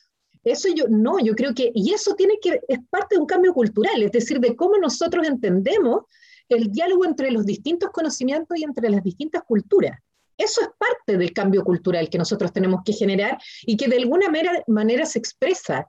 [0.45, 3.53] Eso yo, no, yo creo que, y eso tiene que, es parte de un cambio
[3.53, 6.05] cultural, es decir, de cómo nosotros entendemos
[6.49, 9.99] el diálogo entre los distintos conocimientos y entre las distintas culturas.
[10.37, 14.29] Eso es parte del cambio cultural que nosotros tenemos que generar y que de alguna
[14.69, 15.89] manera, se expresa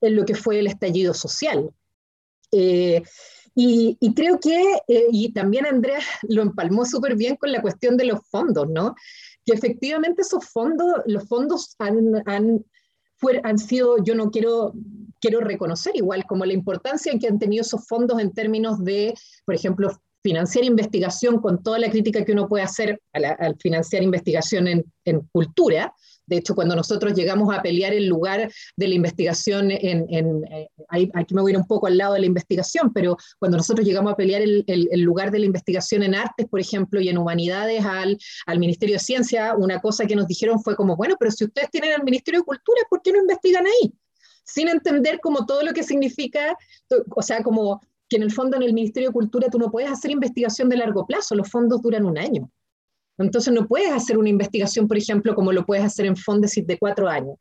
[0.00, 1.70] en lo que fue el estallido social.
[2.52, 3.02] Eh,
[3.58, 8.04] y, creo que, eh, y también Andrea lo empalmó súper bien con la cuestión de
[8.04, 8.94] los fondos, ¿no?
[9.46, 12.64] Que efectivamente esos fondos, los fondos han, han,
[13.42, 14.74] han sido, yo no quiero
[15.20, 19.14] quiero reconocer igual como la importancia que han tenido esos fondos en términos de,
[19.44, 19.90] por ejemplo,
[20.22, 25.20] financiar investigación con toda la crítica que uno puede hacer al, financiar investigación en, en,
[25.32, 25.94] cultura.
[26.26, 31.34] De hecho, cuando nosotros llegamos a pelear el lugar de la investigación, en, eh, aquí
[31.34, 34.12] me voy a ir un poco al lado de la investigación, pero cuando nosotros llegamos
[34.12, 37.18] a pelear el, el, el lugar de la investigación en artes, por ejemplo, y en
[37.18, 41.30] humanidades al, al, Ministerio de Ciencia, una cosa que nos dijeron fue como, bueno, pero
[41.30, 43.92] si ustedes tienen el Ministerio de Cultura, ¿por qué no investigan ahí?
[44.46, 46.56] sin entender como todo lo que significa,
[47.14, 49.90] o sea, como que en el fondo en el Ministerio de Cultura tú no puedes
[49.90, 52.50] hacer investigación de largo plazo, los fondos duran un año.
[53.18, 56.78] Entonces no puedes hacer una investigación, por ejemplo, como lo puedes hacer en Fondesit de
[56.78, 57.36] cuatro años.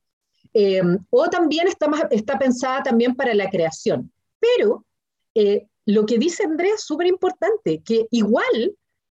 [0.53, 4.11] Eh, o también está, pensada también para la creación.
[4.39, 4.85] Pero
[5.33, 8.75] eh, lo que dice Andrea es súper importante, que igual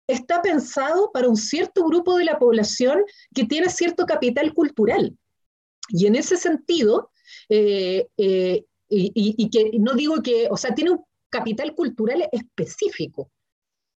[0.08, 5.16] está pensado para un cierto grupo de la población que tiene cierto capital cultural.
[5.90, 7.10] Y en ese sentido,
[7.48, 13.30] eh, y, y, que no digo que, o sea, tiene un capital cultural específico.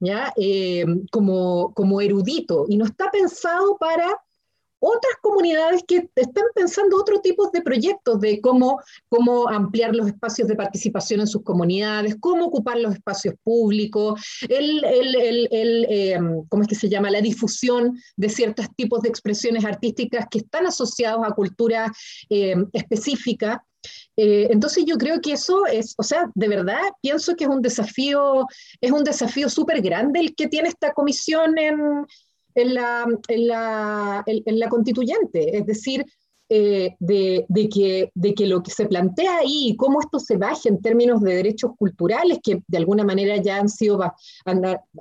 [0.01, 4.07] Eh, como, como erudito y no está pensado para
[4.79, 10.47] otras comunidades que están pensando otro tipo de proyectos de cómo, cómo ampliar los espacios
[10.47, 16.63] de participación en sus comunidades, cómo ocupar los espacios públicos, el, el, el, eh, ¿cómo
[16.63, 17.11] es que se llama?
[17.11, 21.91] La difusión de ciertos tipos de expresiones artísticas que están asociados a cultura
[22.29, 23.65] eh, específica.
[24.21, 27.61] Eh, entonces yo creo que eso es, o sea, de verdad pienso que es un
[27.61, 28.45] desafío,
[28.81, 32.05] es un desafío súper grande el que tiene esta comisión en,
[32.53, 36.05] en, la, en, la, en, la, constituyente, es decir,
[36.49, 40.67] eh, de, de, que, de que lo que se plantea ahí, cómo esto se baje
[40.67, 44.01] en términos de derechos culturales, que de alguna manera ya han sido,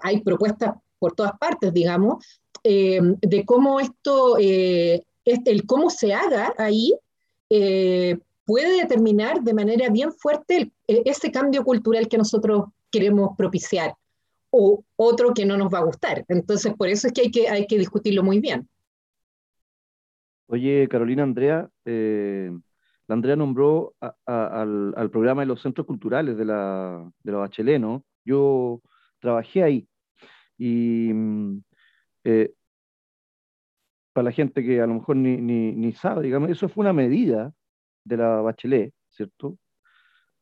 [0.03, 2.25] hay propuestas por todas partes, digamos,
[2.63, 6.95] eh, de cómo esto, el cómo se haga ahí,
[8.49, 13.95] puede determinar de manera bien fuerte e, ese cambio cultural que nosotros queremos propiciar
[14.49, 16.25] o otro que no nos va a gustar.
[16.29, 18.67] Entonces, por eso es que hay que, hay que discutirlo muy bien.
[20.47, 22.51] Oye, Carolina Andrea, eh,
[23.07, 28.03] la Andrea nombró al, programa de los centros culturales de la, de la Bachelet, ¿no?
[28.25, 28.81] Yo
[29.19, 29.89] trabajé ahí
[30.57, 31.63] y mm,
[32.25, 32.55] eh,
[34.15, 36.95] para la gente que a lo mejor ni, ni, ni sabe, digamos, eso fue una
[36.95, 37.53] medida
[38.09, 39.59] de la Bachelet, ¿cierto?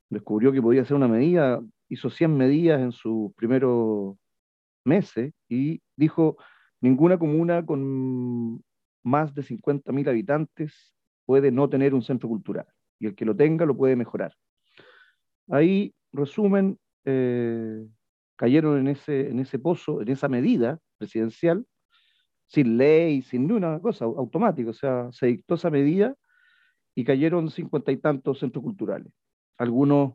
[0.08, 4.16] Descubrió que podía hacer una medida, hizo 100 medidas en sus primeros
[4.84, 6.36] meses y dijo,
[6.80, 8.62] ninguna comuna con
[9.02, 12.66] más de 50.000 habitantes puede no tener un centro cultural
[12.98, 14.34] y el que lo tenga lo puede mejorar.
[15.48, 17.86] Ahí, resumen, eh,
[18.36, 21.66] cayeron en ese, en ese pozo, en esa medida presidencial,
[22.46, 24.70] sin ley, sin ninguna cosa, automático.
[24.70, 26.14] O sea, se dictó esa medida
[26.96, 29.12] y cayeron cincuenta y tantos centros culturales,
[29.58, 30.14] algunos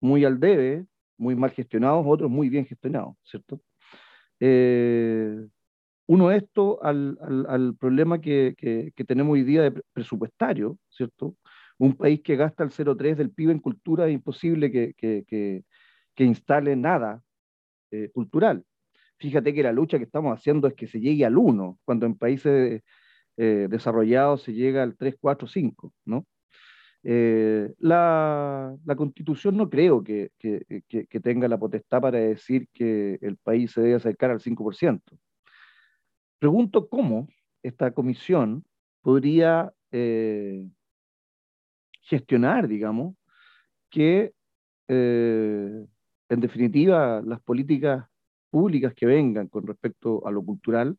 [0.00, 0.86] muy al debe,
[1.18, 3.60] muy mal gestionados, otros muy bien gestionados, ¿cierto?
[4.40, 5.46] Eh,
[6.06, 7.18] uno esto al,
[7.48, 11.36] al, problema que, que, tenemos hoy día de presupuestario, ¿cierto?
[11.76, 16.74] Un país que gasta el 0,3 del PIB en cultura es imposible que, que instale
[16.74, 17.22] nada
[17.90, 18.64] eh, cultural.
[19.18, 22.16] Fíjate que la lucha que estamos haciendo es que se llegue al 1, cuando en
[22.16, 22.82] países
[23.40, 26.26] eh, desarrollado se llega al 3, 4, 5, ¿no?
[27.04, 33.36] Eh, la, la, constitución no creo que, que, tenga la potestad para decir que el
[33.36, 35.00] país se debe acercar al 5%.
[36.40, 37.28] Pregunto cómo
[37.62, 38.64] esta comisión
[39.02, 40.66] podría eh,
[42.02, 43.14] gestionar, digamos,
[43.88, 44.32] que
[44.88, 45.86] en
[46.40, 48.04] definitiva las políticas
[48.50, 50.98] públicas que vengan con respecto a lo cultural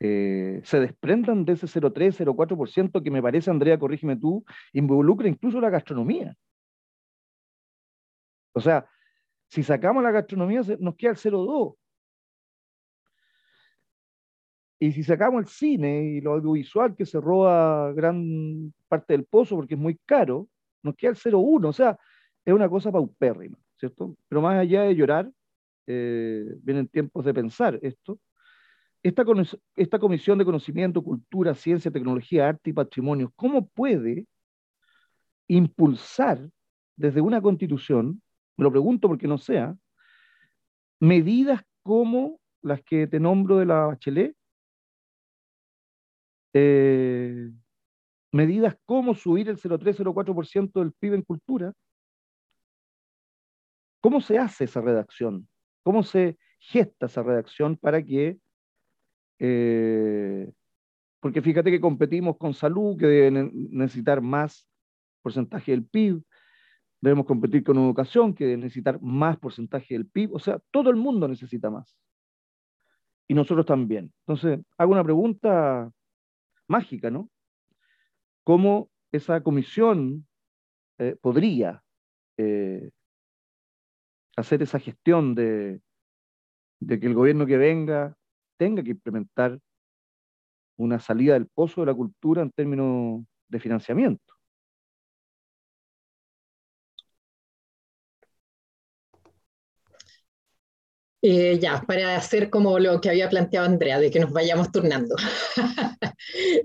[0.00, 5.60] eh, se desprendan de ese 0,3, 0,4% que me parece, Andrea, corrígeme tú, involucra incluso
[5.60, 6.36] la gastronomía.
[8.52, 8.88] O sea,
[9.48, 11.76] si sacamos la gastronomía nos queda el 0,2.
[14.80, 19.56] Y si sacamos el cine y lo audiovisual que se roba gran parte del pozo
[19.56, 20.48] porque es muy caro,
[20.82, 21.68] nos queda el 0,1.
[21.68, 21.98] O sea,
[22.44, 24.16] es una cosa paupérrima, ¿cierto?
[24.28, 25.30] Pero más allá de llorar,
[25.86, 28.20] eh, vienen tiempos de pensar esto
[29.02, 29.24] esta,
[29.76, 34.26] esta Comisión de Conocimiento, Cultura, Ciencia, Tecnología, Arte y Patrimonio, ¿cómo puede
[35.48, 36.50] impulsar
[36.96, 38.22] desde una constitución,
[38.56, 39.76] me lo pregunto porque no sea,
[41.00, 44.36] medidas como las que te nombro de la Bachelet,
[46.54, 47.50] eh,
[48.32, 51.72] medidas como subir el 0,3-0,4% del PIB en cultura.
[54.00, 55.48] ¿Cómo se hace esa redacción?
[55.82, 58.38] ¿Cómo se gesta esa redacción para que
[59.38, 60.52] eh,
[61.20, 64.68] porque fíjate que competimos con salud, que debe necesitar más
[65.22, 66.22] porcentaje del PIB,
[67.00, 70.96] debemos competir con educación, que debe necesitar más porcentaje del PIB, o sea, todo el
[70.96, 71.98] mundo necesita más.
[73.26, 74.12] Y nosotros también.
[74.26, 75.90] Entonces, hago una pregunta
[76.66, 77.30] mágica, ¿no?
[78.44, 80.26] ¿Cómo esa comisión
[80.98, 81.82] eh, podría
[82.36, 82.90] eh,
[84.36, 85.80] hacer esa gestión de
[86.86, 88.17] que el gobierno que venga
[88.58, 89.58] tenga que implementar
[90.78, 94.34] una salida del pozo de la cultura en términos de financiamiento.
[101.20, 105.16] Eh, ya, para hacer como lo que había planteado Andrea, de que nos vayamos turnando.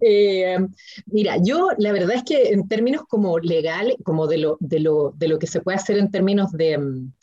[0.06, 0.58] Eh,
[1.06, 5.12] mira, yo la verdad es que en términos como legal, como de lo, de lo,
[5.16, 7.14] de lo que se puede hacer en términos de, mm,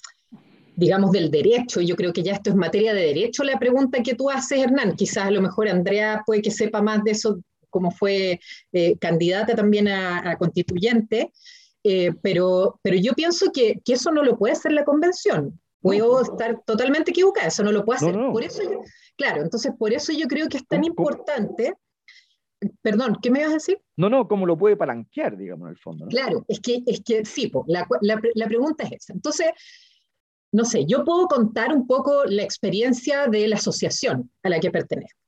[0.81, 4.15] digamos, del derecho, yo creo que ya esto es materia de derecho, la pregunta que
[4.15, 7.91] tú haces, Hernán, quizás a lo mejor Andrea puede que sepa más de eso, como
[7.91, 8.41] fue
[8.73, 11.33] eh, candidata también a, constituyente,
[12.23, 16.63] pero, pero yo pienso que, que eso no lo puede hacer la convención Puedo estar
[16.67, 18.15] totalmente equivocada, eso no lo puedo hacer.
[18.15, 18.63] Por eso
[19.17, 21.75] claro, entonces por eso yo creo que es tan importante.
[22.83, 23.81] Perdón, ¿qué me ibas a decir?
[23.97, 26.07] No, no, ¿cómo lo puede palanquear, digamos, en el fondo?
[26.09, 29.15] Claro, es que, es que sí, la, la, la, pregunta es esa.
[29.15, 29.47] Entonces,
[30.53, 34.71] no sé, yo puedo contar un poco la experiencia de la asociación a la que
[34.71, 35.19] pertenezco.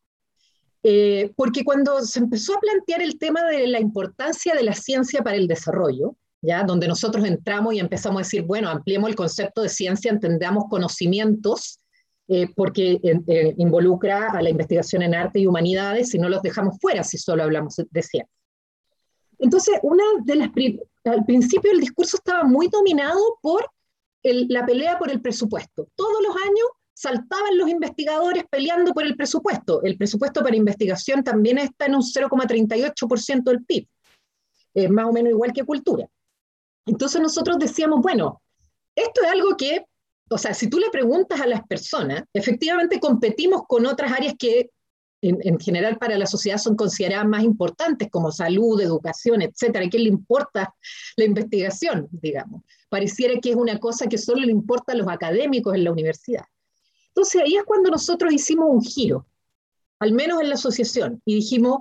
[0.85, 5.23] Eh, porque cuando se empezó a plantear el tema de la importancia de la ciencia
[5.23, 6.65] para el desarrollo, ¿ya?
[6.65, 11.79] donde nosotros entramos y empezamos a decir, bueno, ampliemos el concepto de ciencia, entendamos conocimientos,
[12.27, 16.77] eh, porque eh, involucra a la investigación en arte y humanidades, y no los dejamos
[16.81, 18.29] fuera si solo hablamos de ciencia.
[19.39, 20.51] Entonces, una de las
[21.05, 23.69] al principio el discurso estaba muy dominado por
[24.23, 25.89] la pelea por el presupuesto.
[25.95, 29.83] Todos los años saltaban los investigadores peleando por el presupuesto.
[29.83, 33.89] El presupuesto para investigación también está en un 0,38% del PIB,
[34.91, 36.07] más o menos igual que cultura.
[36.87, 38.43] Entonces nosotros decíamos, bueno,
[38.95, 39.85] esto es algo que,
[40.31, 44.71] o sea, si tú le preguntas a las personas, efectivamente competimos con otras áreas que
[45.23, 49.87] en, general para la sociedad son consideradas más importantes, como salud, educación, etcétera.
[49.87, 50.75] ¿A quién le importa
[51.17, 52.63] la investigación, digamos?
[52.93, 56.45] Pareciera que es una cosa que solo le importa a los académicos en la universidad.
[57.09, 59.27] Entonces ahí es cuando nosotros hicimos un giro,
[59.99, 61.79] al menos en la asociación, y dijimos,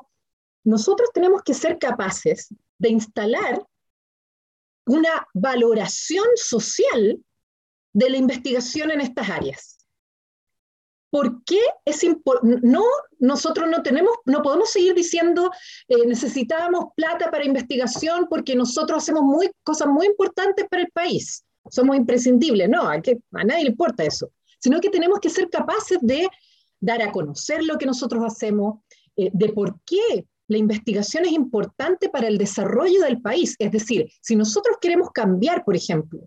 [0.64, 3.62] nosotros tenemos que ser capaces de instalar
[4.86, 7.22] una valoración social
[7.91, 9.80] de la investigación en estas áreas.
[11.12, 12.01] ¿Por qué es?
[12.41, 12.84] No,
[13.20, 15.51] nosotros no tenemos, no podemos seguir diciendo
[15.89, 21.43] eh, necesitábamos plata para investigación porque nosotros hacemos muy, cosas muy importantes para el país.
[21.70, 22.70] Somos imprescindibles.
[22.70, 22.97] No, a
[23.43, 24.32] nadie le importa eso.
[24.59, 26.30] Sino que tenemos que ser capaces de
[26.80, 28.80] dar a conocer lo que nosotros hacemos,
[29.18, 33.55] eh, de por qué la investigación es importante para el desarrollo del país.
[33.59, 36.22] Es decir, si nosotros queremos cambiar, por ejemplo,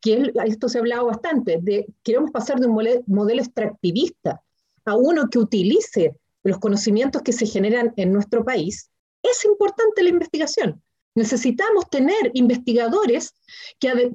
[0.00, 4.42] que esto se ha hablado bastante, de queremos pasar de un modelo extractivista
[4.84, 8.90] a uno que utilice los conocimientos que se generan en nuestro país,
[9.22, 10.82] es importante la investigación.
[11.14, 13.34] Necesitamos tener investigadores,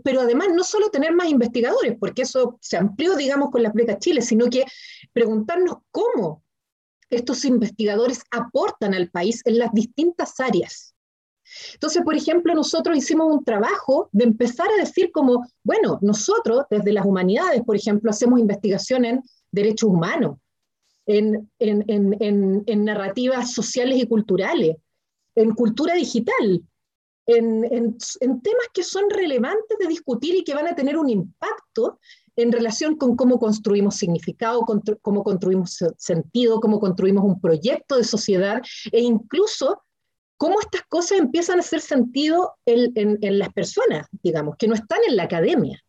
[0.04, 4.00] pero además no solo tener más investigadores, porque eso se amplió, digamos, con la Beca
[4.00, 4.66] Chile, sino que
[5.14, 6.42] preguntarnos cómo
[7.10, 10.95] estos investigadores aportan al país en las distintas áreas.
[11.74, 16.94] Entonces, por ejemplo, nosotros hicimos un trabajo de empezar a decir como, bueno, nosotros desde
[16.94, 20.38] las humanidades, por ejemplo, hacemos investigación en derechos humanos,
[21.06, 21.50] en,
[22.86, 24.78] narrativas sociales y culturales,
[25.36, 26.64] en cultura digital,
[27.28, 32.00] en, temas que son relevantes de discutir y que van a tener un impacto
[32.36, 34.62] en relación con cómo construimos significado,
[35.02, 39.82] cómo construimos sentido, cómo construimos un proyecto de sociedad e incluso
[40.38, 45.16] cómo estas cosas empiezan a hacer sentido en, las personas, digamos, que no están en
[45.16, 45.82] la academia.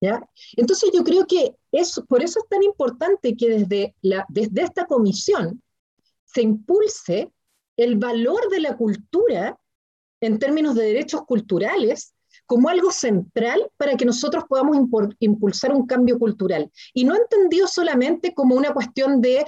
[0.00, 0.22] ¿ya?
[0.56, 4.86] Entonces yo creo que es, por eso es tan importante que desde, la, desde esta
[4.86, 5.62] comisión
[6.24, 7.32] se impulse
[7.76, 9.58] el valor de la cultura
[10.20, 12.13] en términos de derechos culturales
[12.46, 14.76] como algo central para que nosotros podamos
[15.18, 16.70] impulsar un cambio cultural.
[16.92, 19.44] Y no entendido solamente como una cuestión de,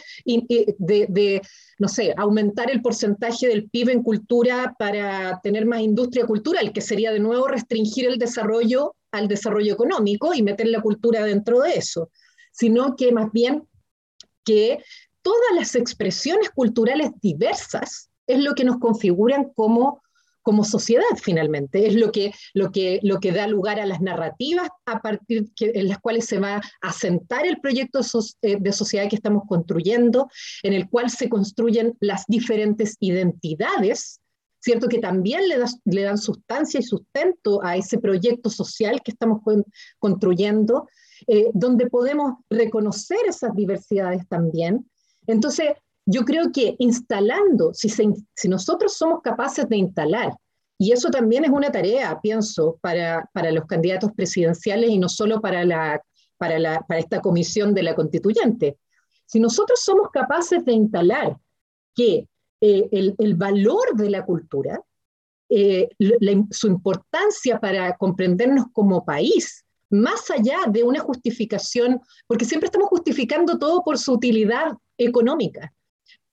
[1.79, 6.81] no sé, aumentar el porcentaje del PIB en cultura para tener más industria cultural, que
[6.81, 11.75] sería de nuevo restringir el desarrollo al desarrollo económico y meter la cultura dentro de
[11.75, 12.11] eso,
[12.53, 13.67] sino que más bien
[14.45, 14.83] que
[15.23, 20.03] todas las expresiones culturales diversas es lo que nos configuran como
[20.47, 21.89] como sociedad finalmente.
[21.89, 25.89] Es lo que, lo, que, lo que da lugar a las narrativas a partir en
[25.89, 27.99] las cuales se va a sentar el proyecto
[28.43, 30.29] eh, de sociedad que estamos construyendo,
[30.63, 34.21] en el cual se construyen las diferentes identidades,
[34.61, 34.87] ¿cierto?
[34.87, 39.41] Que también le, le dan sustancia y sustento a ese proyecto social que estamos
[39.99, 40.87] construyendo,
[41.27, 44.89] eh, donde podemos reconocer esas diversidades también.
[45.27, 45.71] Entonces,
[46.07, 47.91] yo creo que instalando, si,
[48.49, 50.33] nosotros somos capaces de instalar,
[50.79, 55.41] y eso también es una tarea, pienso, para, para los candidatos presidenciales y no solo
[55.41, 56.01] para, la,
[56.37, 58.79] para, la, para esta comisión de la constituyente,
[59.25, 61.37] si nosotros somos capaces de instalar
[61.95, 62.29] que
[62.61, 64.81] eh, el, el, valor de la cultura,
[65.49, 65.89] eh,
[66.51, 73.59] su importancia para comprendernos como país, más allá de una justificación, porque siempre estamos justificando
[73.59, 75.73] todo por su utilidad económica.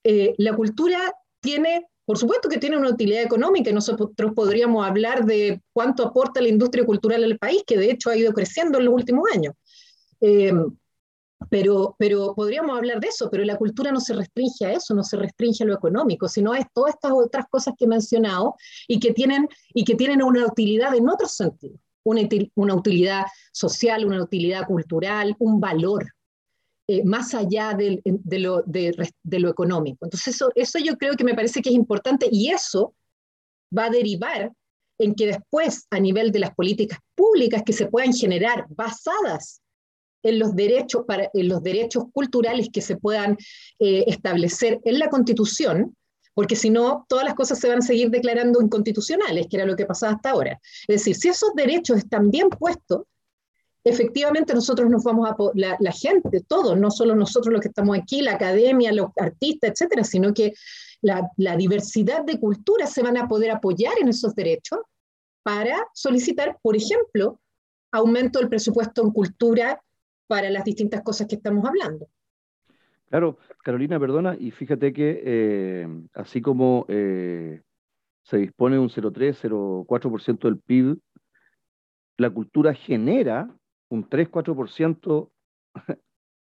[0.04, 5.26] Eh, la cultura tiene, por supuesto que tiene una utilidad económica, y nosotros podríamos hablar
[5.26, 8.86] de cuánto aporta la industria cultural al país, que de hecho ha ido creciendo en
[8.86, 9.54] los últimos años.
[10.22, 10.54] Eh,
[11.50, 15.04] pero, pero podríamos hablar de eso, pero la cultura no se restringe a eso, no
[15.04, 18.56] se restringe a lo económico, sino a todas estas otras cosas que he mencionado
[18.88, 22.22] y que tienen, y que tienen una utilidad en otros sentidos, una,
[22.56, 26.06] una utilidad social, una utilidad cultural, un valor.
[26.86, 28.02] Eh, más allá de,
[28.40, 30.06] lo, económico.
[30.06, 32.94] Entonces, eso, eso yo creo que me parece que es importante y eso
[33.76, 34.52] va a derivar
[35.00, 39.62] en que después, a nivel de las políticas públicas que se puedan generar basadas
[40.24, 43.38] en los derechos, en los derechos culturales que se puedan
[43.80, 45.96] eh, establecer en la Constitución,
[46.34, 49.78] porque si no, todas las cosas se van a seguir declarando inconstitucionales, que era lo
[49.78, 50.60] que pasaba hasta ahora.
[50.88, 53.04] Es decir, si esos derechos están bien puestos,
[53.84, 57.98] efectivamente nosotros nos vamos a, la, la gente, todos, no solo nosotros los que estamos
[57.98, 60.54] aquí, la academia, los artistas, etcétera, sino que
[61.04, 64.80] la, diversidad de culturas se van a poder apoyar en esos derechos
[65.44, 67.40] para solicitar, por ejemplo,
[67.92, 69.84] aumento del presupuesto en cultura
[70.28, 72.08] para las distintas cosas que estamos hablando.
[73.10, 77.62] Claro, Carolina, perdona, y fíjate que eh, así como eh,
[78.24, 80.98] se dispone un 0,3, del PIB,
[82.18, 83.54] la cultura genera
[83.94, 85.30] un 3-4%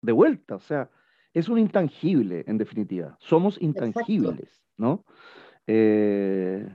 [0.01, 0.89] de vuelta, o sea,
[1.33, 5.05] es un intangible en definitiva, somos intangibles, ¿no?
[5.67, 6.67] Eh,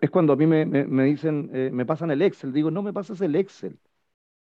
[0.00, 3.20] es cuando a mí me, me dicen, me pasan el Excel, digo, no me pasas
[3.20, 3.78] el Excel,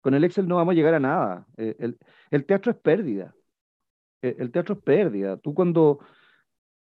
[0.05, 1.47] con el Excel no vamos a llegar a nada.
[1.57, 1.75] Eh,
[2.29, 3.33] el, teatro es pérdida.
[4.21, 5.35] Eh, el teatro es pérdida.
[5.37, 5.97] Tú cuando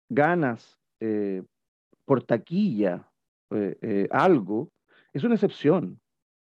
[0.09, 1.43] ganas eh,
[2.05, 3.07] por taquilla
[4.09, 4.72] algo,
[5.14, 6.01] es una excepción.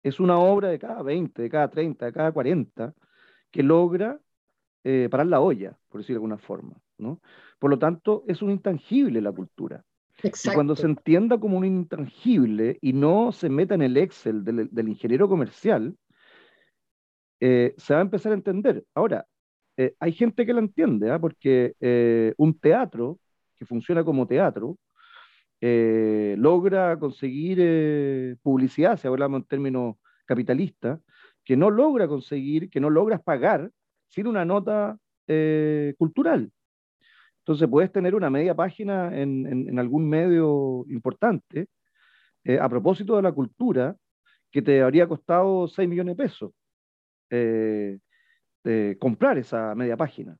[0.05, 2.95] Es una obra de cada 20, de cada 30, de cada 40
[3.51, 4.21] que logra
[5.11, 6.77] parar la olla, por decirlo de alguna forma.
[6.99, 7.21] ¿no?
[7.59, 9.83] Por lo tanto, es un intangible la cultura.
[10.23, 14.89] Y cuando se entienda como un intangible y no se meta en el Excel del
[14.89, 15.97] ingeniero comercial,
[17.41, 18.85] eh, se va a empezar a entender.
[18.95, 19.27] Ahora,
[19.77, 21.19] eh, hay gente que la entiende, ¿ah?
[21.19, 23.19] porque eh, un teatro
[23.57, 24.79] que funciona como teatro
[26.37, 29.97] logra conseguir publicidad, si hablamos en términos
[30.27, 31.01] capitalistas,
[31.45, 33.71] que no logra conseguir, que no logras pagar
[34.09, 34.99] sin una nota
[35.99, 36.53] cultural.
[37.39, 41.69] Entonces puedes tener una media página en, en algún medio importante
[42.61, 43.97] a propósito de la cultura
[44.51, 46.53] que te habría costado 6 millones de pesos
[48.67, 50.39] eh, comprar esa media página.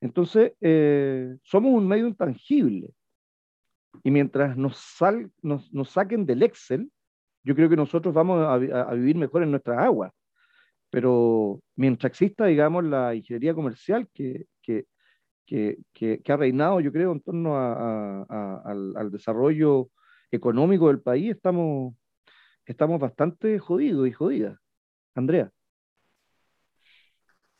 [0.00, 2.88] Entonces, eh, somos un medio intangible.
[4.02, 6.90] Y mientras nos, sal, nos, nos, saquen del Excel,
[7.42, 10.12] yo creo que nosotros vamos a, vivir mejor en nuestras aguas.
[10.90, 14.86] Pero mientras exista, digamos, la ingeniería comercial que, que,
[15.46, 15.78] que,
[16.22, 19.90] que ha reinado, yo creo, en torno al, al, desarrollo
[20.30, 21.94] económico del país, estamos,
[22.64, 24.58] estamos bastante jodidos y jodidas.
[25.14, 25.50] Andrea.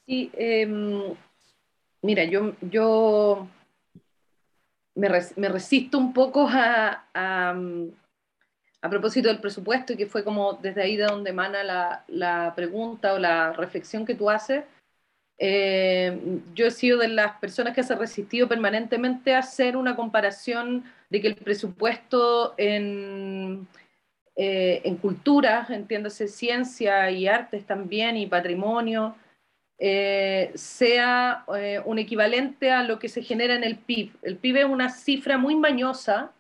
[0.07, 1.15] Sí, em,
[2.03, 3.49] mira, yo, yo
[4.95, 7.55] me, resisto un poco a, a,
[8.89, 13.15] propósito del presupuesto, y que fue como desde ahí de donde emana la, la pregunta
[13.15, 14.65] o la reflexión que tú haces.
[15.37, 19.97] Em, yo he sido de las personas que se ha resistido permanentemente a hacer una
[19.97, 23.67] comparación de que el presupuesto en,
[24.37, 29.17] eh, en cultura, entiéndase ciencia y artes también y patrimonio,
[29.79, 34.13] eh, sea eh, un equivalente a lo que se genera en el PIB.
[34.23, 36.33] El PIB es una cifra muy mañosa,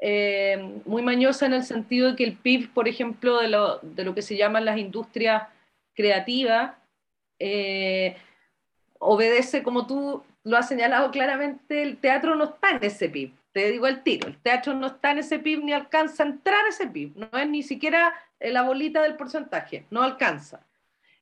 [0.00, 4.04] eh, muy mañosa en el sentido de que el PIB, por ejemplo, de lo, de
[4.04, 5.44] lo que se llaman las industrias
[5.94, 6.74] creativas,
[8.98, 13.32] obedece, como tú lo has señalado claramente, el teatro no está en ese PIB.
[13.52, 16.64] Te digo el tiro, el teatro no está en ese PIB ni alcanza a entrar
[16.64, 20.67] a ese PIB, no es ni siquiera la bolita del porcentaje, no alcanza.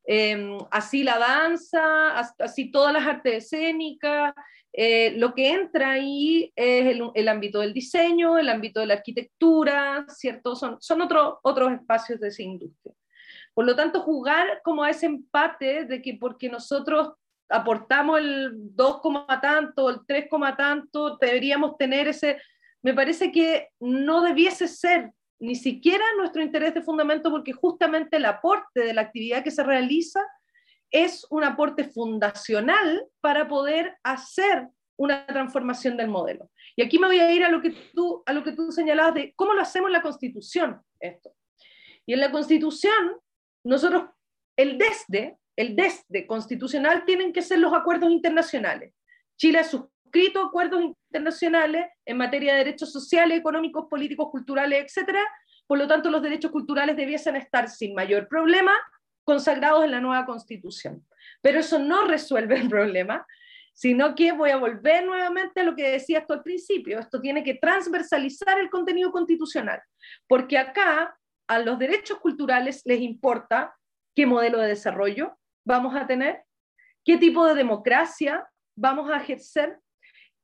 [0.06, 4.32] Em, así la danza, así todas las artes escénicas.
[4.72, 10.04] Eh, lo que entra ahí es el, ámbito del diseño, el ámbito de la arquitectura,
[10.08, 10.54] ¿cierto?
[10.54, 12.94] Son, son otros espacios de esa industria.
[13.54, 17.14] Por lo tanto, jugar como a ese empate de que porque nosotros
[17.48, 19.00] aportamos el 2,
[19.40, 22.40] tanto, el 3, tanto, deberíamos tener ese,
[22.82, 28.24] me parece que no debiese ser ni siquiera nuestro interés de fundamento, porque justamente el
[28.24, 30.20] aporte de la actividad que se realiza
[30.90, 36.50] es un aporte fundacional para poder hacer una transformación del modelo.
[36.74, 39.14] Y aquí me voy a ir a lo que tú, a lo que tú señalabas
[39.14, 41.34] de cómo lo hacemos en la Constitución, esto.
[42.06, 43.18] Y en la Constitución,
[43.64, 44.04] nosotros
[44.56, 48.94] el desde, el desde constitucional tienen que ser los acuerdos internacionales.
[49.36, 49.64] Chile ha
[50.06, 55.20] suscrito acuerdos internacionales en materia de derechos sociales, económicos, políticos, culturales, etcétera.
[55.66, 58.72] Por lo tanto, los derechos culturales debiesen estar sin mayor problema
[59.24, 61.04] consagrados en la nueva constitución.
[61.42, 63.26] Pero eso no resuelve el problema,
[63.72, 67.00] sino que voy a volver nuevamente a lo que decía esto al principio.
[67.00, 69.82] Esto tiene que transversalizar el contenido constitucional,
[70.28, 73.74] porque acá a los derechos culturales les importa
[74.14, 76.44] qué modelo de desarrollo vamos a tener,
[77.04, 79.80] qué tipo de democracia vamos a ejercer,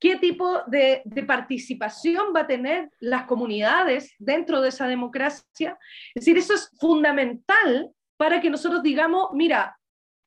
[0.03, 5.79] qué tipo de, participación va a tener las comunidades dentro de esa democracia.
[6.13, 9.79] Es decir, eso es fundamental para que nosotros digamos, mira,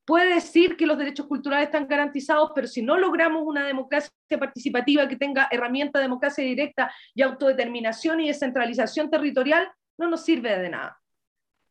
[0.05, 5.09] puede decir que los derechos culturales están garantizados, pero si no logramos una democracia participativa
[5.09, 10.69] que tenga herramienta de democracia directa y autodeterminación y descentralización territorial, no nos sirve de
[10.69, 10.97] nada.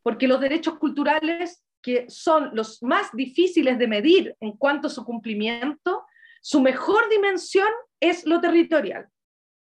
[0.03, 5.03] Porque los derechos culturales, que son los más difíciles de medir en cuanto a su
[5.03, 6.05] cumplimiento,
[6.47, 7.67] su mejor dimensión
[8.09, 9.07] es lo territorial,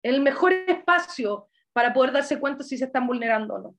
[0.03, 3.75] el mejor espacio para poder darse cuenta si se están vulnerando o no.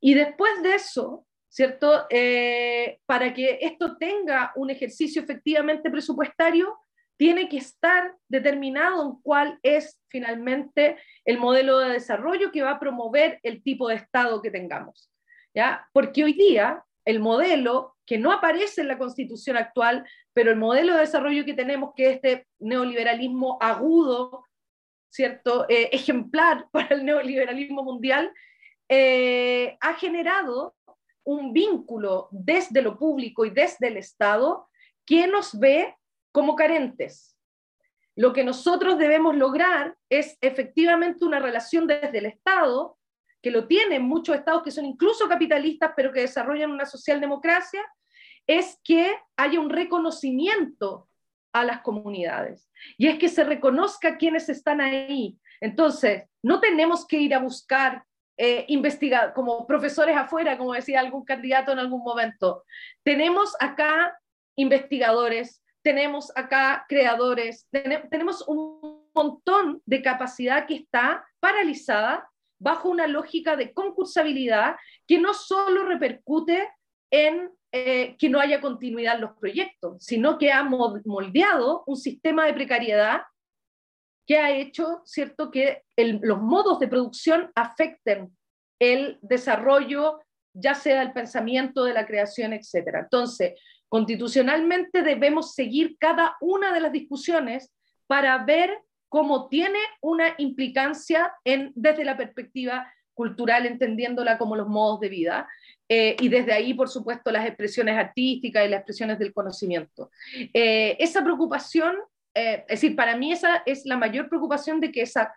[0.00, 2.06] Y después de eso, ¿cierto?
[2.10, 6.78] Eh, para que esto tenga un ejercicio efectivamente presupuestario,
[7.16, 12.80] tiene que estar determinado en cuál es finalmente el modelo de desarrollo que va a
[12.80, 15.12] promover el tipo de Estado que tengamos.
[15.54, 15.88] ¿ya?
[15.92, 20.94] Porque hoy día el modelo que no aparece en la constitución actual, pero el modelo
[20.94, 24.44] de desarrollo que tenemos, que es este neoliberalismo agudo,
[25.10, 25.66] ¿cierto?
[25.68, 28.32] Eh, ejemplar para el neoliberalismo mundial,
[28.88, 30.74] eh, ha generado
[31.24, 34.68] un vínculo desde lo público y desde el Estado
[35.06, 35.96] que nos ve
[36.32, 37.36] como carentes.
[38.16, 42.98] Lo que nosotros debemos lograr es efectivamente una relación desde el Estado,
[43.42, 47.82] que lo tienen muchos estados que son incluso capitalistas, pero que desarrollan una socialdemocracia,
[48.46, 51.08] es que haya un reconocimiento
[51.52, 55.36] a las comunidades y es que se reconozca quienes están ahí.
[55.60, 58.04] Entonces, no tenemos que ir a buscar
[58.38, 62.64] eh, investigar como profesores afuera, como decía algún candidato en algún momento.
[63.04, 64.18] Tenemos acá
[64.56, 72.28] investigadores, tenemos acá creadores, tenemos un montón de capacidad que está paralizada
[72.62, 76.68] bajo una lógica de concursabilidad que no solo repercute
[77.10, 82.44] en eh, que no haya continuidad en los proyectos, sino que ha moldeado un sistema
[82.44, 83.22] de precariedad
[84.26, 88.36] que ha hecho, ¿cierto?, que los modos de producción afecten
[88.78, 90.20] el desarrollo,
[90.52, 92.96] ya sea del pensamiento, de la creación, etc.
[93.04, 93.58] Entonces,
[93.88, 97.72] constitucionalmente debemos seguir cada una de las discusiones
[98.06, 98.78] para ver
[99.12, 105.48] cómo tiene una implicancia en, desde la perspectiva cultural, entendiéndola como los modos de vida,
[105.88, 110.10] eh, y desde ahí, por supuesto, las expresiones artísticas y las expresiones del conocimiento.
[110.54, 111.94] Eh, esa preocupación
[112.34, 115.34] eh, es decir, para mí esa es la mayor preocupación de que esa,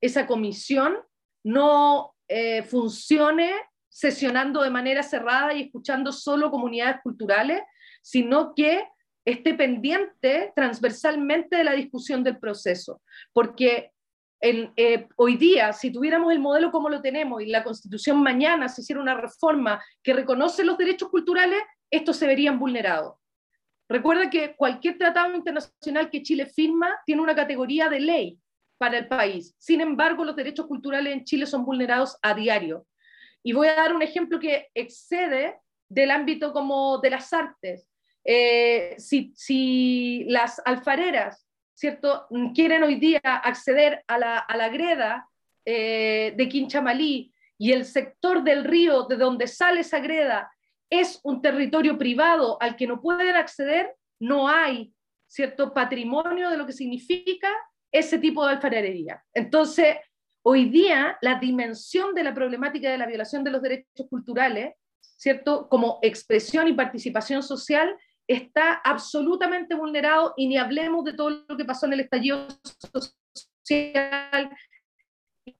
[0.00, 0.96] esa comisión
[1.44, 3.52] no eh, funcione
[3.88, 7.62] sesionando de manera cerrada y escuchando solo comunidades culturales,
[8.02, 8.84] sino que
[9.30, 13.00] esté pendiente transversalmente de la discusión del proceso.
[13.32, 13.92] Porque
[14.40, 18.82] eh, hoy día, si tuviéramos el modelo como lo tenemos y la constitución mañana se
[18.82, 21.60] hiciera una reforma que reconoce los derechos culturales,
[21.90, 23.16] estos se verían vulnerados.
[23.88, 28.38] Recuerda que cualquier tratado internacional que Chile firma tiene una categoría de ley
[28.76, 29.54] para el país.
[29.58, 32.86] Sin embargo, los derechos culturales en Chile son vulnerados a diario.
[33.42, 35.56] Y voy a dar un ejemplo que excede
[35.88, 37.87] del ámbito como de las artes.
[38.24, 45.28] Eh, si, las alfareras, ¿cierto?, quieren hoy día acceder a la, greda
[45.64, 50.50] eh, de Quinchamalí y el sector del río de donde sale esa greda
[50.90, 54.92] es un territorio privado al que no pueden acceder, no hay
[55.26, 57.50] cierto patrimonio de lo que significa
[57.92, 59.22] ese tipo de alfarería.
[59.34, 59.96] Entonces,
[60.42, 65.68] hoy día la dimensión de la problemática de la violación de los derechos culturales, ¿cierto?
[65.68, 67.94] Como expresión y participación social,
[68.28, 72.46] está absolutamente vulnerado y ni hablemos de todo lo que pasó en el estallido
[73.64, 74.50] social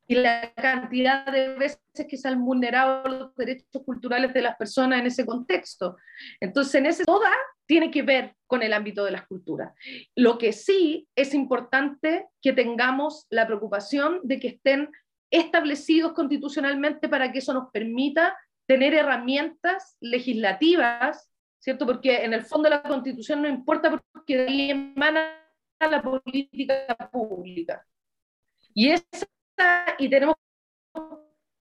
[0.06, 5.00] y la cantidad de veces que se han vulnerado los derechos culturales de las personas
[5.00, 5.96] en ese contexto.
[6.40, 7.32] Entonces, en ese toda
[7.66, 9.72] tiene que ver con el ámbito de las culturas.
[10.14, 14.90] Lo que sí es importante que tengamos la preocupación de que estén
[15.30, 21.30] establecidos constitucionalmente para que eso nos permita tener herramientas legislativas,
[21.68, 21.84] ¿cierto?
[21.84, 25.36] Porque en el fondo la constitución no importa porque de ahí emana
[25.78, 27.86] la política pública.
[28.72, 29.26] Y esa
[29.98, 30.34] y tenemos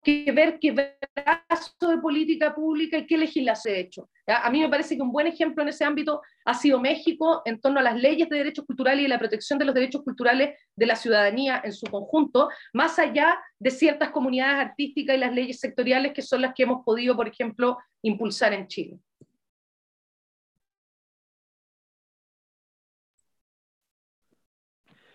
[0.03, 4.11] que ver qué brazo de política pública y qué legislación ha hecho.
[4.27, 7.61] A mí me parece que un buen ejemplo en ese ámbito ha sido México en
[7.61, 10.87] torno a las leyes de derechos culturales y la protección de los derechos culturales de
[10.87, 16.13] la ciudadanía en su conjunto, más allá de ciertas comunidades artísticas y las leyes sectoriales
[16.13, 18.99] que son las que hemos podido, por ejemplo, impulsar en Chile.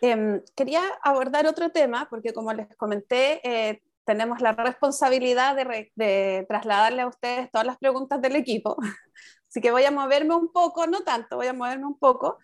[0.01, 7.01] Em, quería abordar otro tema, porque como les comenté, eh, tenemos la responsabilidad de, trasladarle
[7.01, 8.77] a ustedes todas las preguntas del equipo.
[9.49, 12.37] Así que voy a moverme un poco, no tanto, voy a moverme un poco.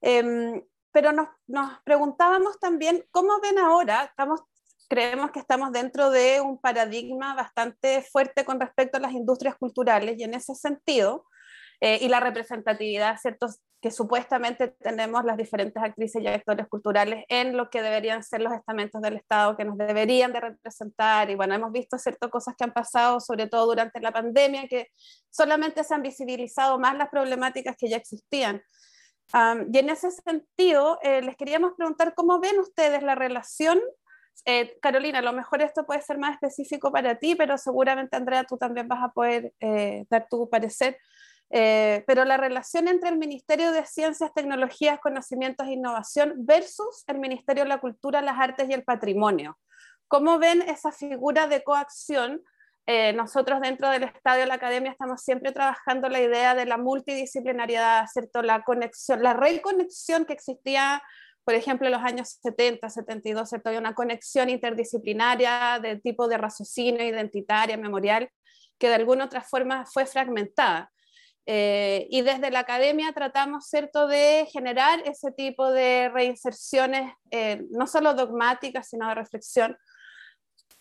[0.00, 4.04] Em, pero nos, nos, preguntábamos también, ¿cómo ven ahora?
[4.04, 4.42] Estamos,
[4.88, 10.16] creemos que estamos dentro de un paradigma bastante fuerte con respecto a las industrias culturales
[10.18, 11.24] y en ese sentido,
[11.80, 13.48] eh, y la representatividad, ¿cierto?
[13.80, 18.52] Que supuestamente tenemos las diferentes actrices y actores culturales en lo que deberían ser los
[18.52, 21.30] estamentos del Estado que nos deberían de representar.
[21.30, 24.88] Y bueno, hemos visto ciertas cosas que han pasado, sobre todo durante la pandemia, que
[25.30, 28.62] solamente se han visibilizado más las problemáticas que ya existían.
[29.72, 33.78] y en ese sentido, eh, les queríamos preguntar cómo ven ustedes la relación
[34.44, 38.44] eh, Carolina, a lo mejor esto puede ser más específico para ti, pero seguramente Andrea,
[38.44, 40.96] tú también vas a poder eh, dar tu parecer
[41.50, 47.18] eh, pero la relación entre el Ministerio de Ciencias, Tecnologías, Conocimientos e Innovación versus el
[47.18, 49.58] Ministerio de la Cultura, las Artes y el Patrimonio.
[50.08, 52.42] ¿Cómo ven esa figura de coacción?
[52.86, 56.78] Eh, nosotros dentro del Estadio de la Academia estamos siempre trabajando la idea de la
[56.78, 58.42] multidisciplinariedad, ¿cierto?
[58.42, 61.02] La conexión, la reconexión que existía,
[61.44, 63.68] por ejemplo, en los años 70, 72, ¿cierto?
[63.68, 68.30] Había una conexión interdisciplinaria de tipo de raciocinio, identitaria, memorial,
[68.78, 70.90] que de alguna otra forma fue fragmentada.
[71.50, 77.86] Eh, y desde la academia tratamos, ¿cierto?, de generar ese tipo de reinserciones, eh, no
[77.86, 79.78] solo dogmáticas, sino de reflexión.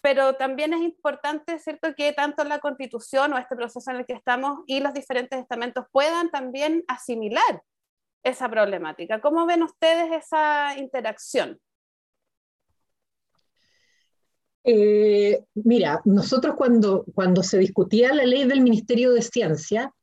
[0.02, 4.12] Pero también es importante, ¿cierto?, que tanto la constitución o este proceso en el que
[4.12, 7.62] estamos y los diferentes estamentos puedan también asimilar
[8.22, 9.22] esa problemática.
[9.22, 11.62] ¿Cómo ven ustedes esa interacción?
[14.66, 19.94] Eh, mira, nosotros cuando, cuando se discutía la ley del Ministerio de Ciencia,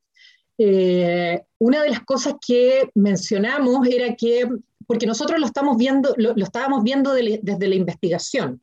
[0.58, 4.48] eh, una de las cosas que mencionamos era que,
[4.86, 8.62] porque nosotros lo, estamos viendo, lo, estábamos viendo desde la investigación,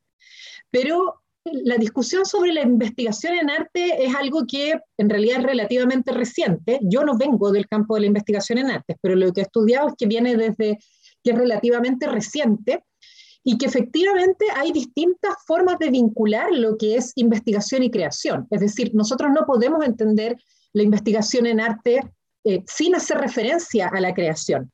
[0.70, 6.12] pero la discusión sobre la investigación en arte es algo que en realidad es relativamente
[6.12, 6.80] reciente.
[6.84, 9.90] Yo no vengo del campo de la investigación en arte, pero lo que he estudiado
[9.90, 10.78] es que viene desde
[11.24, 12.84] que es relativamente reciente
[13.44, 18.48] y que efectivamente hay distintas formas de vincular lo que es investigación y creación.
[18.52, 20.38] Es decir, nosotros no podemos entender
[20.74, 22.02] la investigación en arte
[22.44, 24.72] eh, sin hacer referencia a la creación.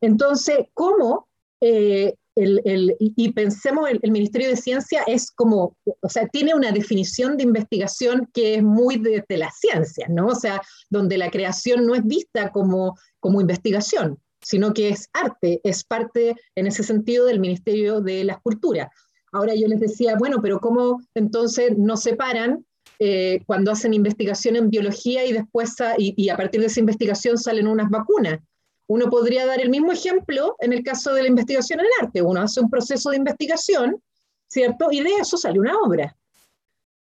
[0.00, 1.28] Entonces, ¿cómo?
[1.60, 6.70] Eh, el, y pensemos, el, el, Ministerio de Ciencia es como, o sea, tiene una
[6.70, 10.28] definición de investigación que es muy de, la ciencia, ¿no?
[10.28, 15.60] O sea, donde la creación no es vista como, como investigación, sino que es arte,
[15.64, 18.90] es parte en ese sentido del Ministerio de la Cultura.
[19.32, 22.64] Ahora yo les decía, bueno, pero ¿cómo entonces no separan
[22.98, 27.68] eh, cuando hacen investigación en biología y después y, a partir de esa investigación salen
[27.68, 28.40] unas vacunas.
[28.88, 32.22] Uno podría dar el mismo ejemplo en el caso de la investigación en arte.
[32.22, 34.02] Uno hace un proceso de investigación,
[34.48, 34.88] ¿cierto?
[34.90, 36.16] Y de eso sale una obra.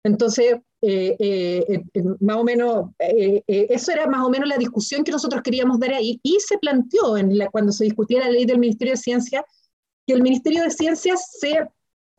[0.03, 1.83] Entonces, eh, eh,
[2.19, 6.19] más o menos, eso era más o menos la discusión que nosotros queríamos dar ahí
[6.23, 9.45] y se planteó en la, cuando se discutía la ley del Ministerio de Ciencia
[10.09, 11.67] que el Ministerio de Ciencias se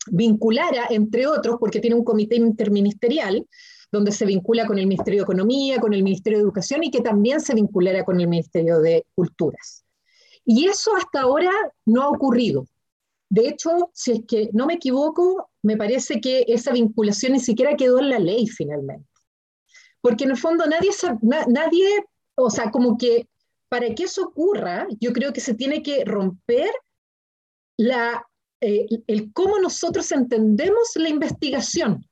[0.07, 3.47] vinculara, entre otros, porque tiene un comité interministerial,
[3.93, 7.01] donde se vincula con el Ministerio de Economía, con el Ministerio de Educación y que
[7.01, 9.85] también se vinculara con el Ministerio de Culturas.
[10.45, 11.51] Y eso hasta ahora
[11.85, 12.67] no ha ocurrido.
[13.29, 17.77] De hecho, si es que no me equivoco, me parece que esa vinculación ni siquiera
[17.77, 19.07] quedó en la ley finalmente.
[20.01, 20.91] Porque en el fondo nadie,
[21.49, 22.05] nadie
[22.41, 23.29] o sea, como que
[23.69, 26.71] para que eso ocurra, yo creo que se tiene que romper
[27.77, 28.27] la
[28.61, 32.07] eh, el cómo nosotros entendemos la investigación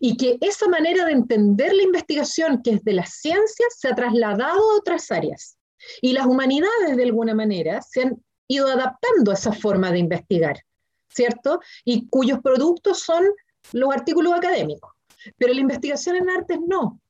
[0.00, 3.94] y que esa manera de entender la investigación que es de las ciencias se ha
[3.94, 5.56] trasladado a otras áreas.
[6.02, 10.60] Y las humanidades, de alguna manera, se han ido adaptando a esa forma de investigar,
[11.08, 11.60] ¿cierto?
[11.84, 13.24] Y cuyos productos son
[13.72, 14.92] los artículos académicos.
[15.36, 17.00] Pero la investigación en artes no.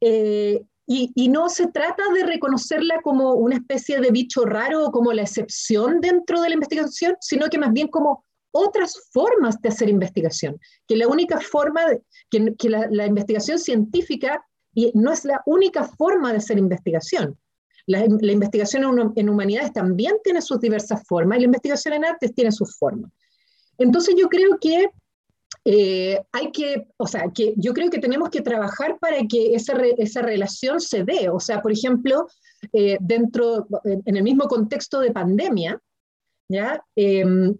[0.00, 5.12] Eh, y, no se trata de reconocerla como una especie de bicho raro o como
[5.12, 9.88] la excepción dentro de la investigación, sino que más bien como otras formas de hacer
[9.88, 15.84] investigación, que la única forma, de, que, la, investigación científica y no es la única
[15.84, 17.38] forma de hacer investigación.
[17.86, 22.34] La, investigación en, en, humanidades también tiene sus diversas formas y la investigación en artes
[22.34, 23.10] tiene sus formas.
[23.78, 24.88] Entonces yo creo que
[25.64, 29.74] eh, hay que, o sea, que yo creo que tenemos que trabajar para que esa,
[29.98, 31.28] esa relación se dé.
[31.30, 32.28] O sea, por ejemplo,
[32.72, 35.80] eh, dentro, en, el mismo contexto de pandemia,
[36.48, 36.84] ¿ya?
[36.96, 37.56] Em,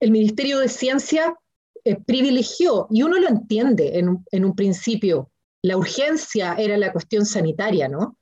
[0.00, 1.36] el Ministerio de Ciencia
[1.84, 5.30] eh, privilegió, y uno lo entiende en en un principio,
[5.62, 8.18] la urgencia era la cuestión sanitaria, ¿no?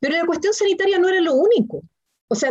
[0.00, 1.82] Pero la cuestión sanitaria no era lo único.
[2.28, 2.50] O sea,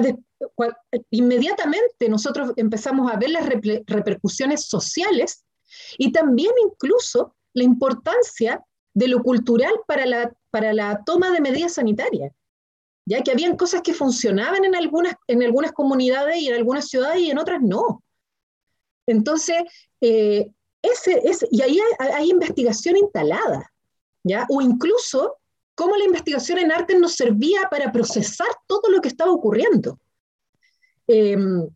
[1.09, 5.44] inmediatamente nosotros empezamos a ver las repercusiones sociales
[5.97, 8.63] y también incluso la importancia
[8.93, 12.31] de lo cultural para la, para la toma de medidas sanitarias.
[13.05, 17.19] Ya que habían cosas que funcionaban en algunas, en algunas comunidades y en algunas ciudades
[17.21, 18.03] y en otras no.
[19.05, 19.57] Entonces,
[20.01, 20.49] eh,
[20.81, 21.21] ese,
[21.51, 23.71] y ahí hay, investigación instalada,
[24.23, 24.45] ¿ya?
[24.49, 25.37] O incluso
[25.75, 29.99] cómo la investigación en arte nos servía para procesar todo lo que estaba ocurriendo.
[31.07, 31.67] Em,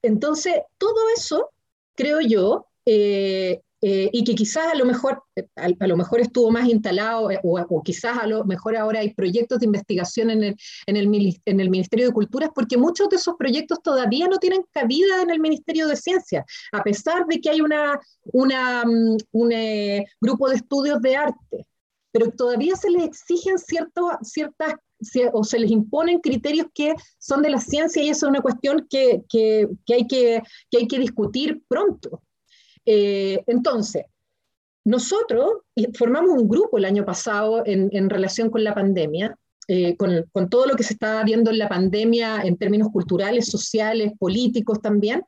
[0.00, 1.50] entonces, todo eso,
[1.94, 5.24] creo yo, eh, eh, y que quizás a lo mejor,
[5.56, 9.58] a, lo mejor estuvo más instalado, eh, o, quizás a lo mejor ahora hay proyectos
[9.58, 10.56] de investigación en el,
[10.86, 14.64] en, el, en el Ministerio de Culturas, porque muchos de esos proyectos todavía no tienen
[14.70, 19.52] cabida en el Ministerio de Ciencia, a pesar de que hay una, una, mm, un
[20.20, 21.66] grupo de estudios de arte,
[22.12, 24.74] pero todavía se les exigen ciertos, ciertas
[25.32, 28.86] o se les imponen criterios que son de la ciencia y eso es una cuestión
[28.88, 32.22] que, que, que hay, que, que hay que discutir pronto.
[32.84, 34.04] Eh, entonces,
[34.84, 35.58] nosotros
[35.94, 39.36] formamos un grupo el año pasado en, relación con la pandemia,
[39.68, 44.12] eh, con, todo lo que se estaba viendo en la pandemia en términos culturales, sociales,
[44.18, 45.24] políticos también,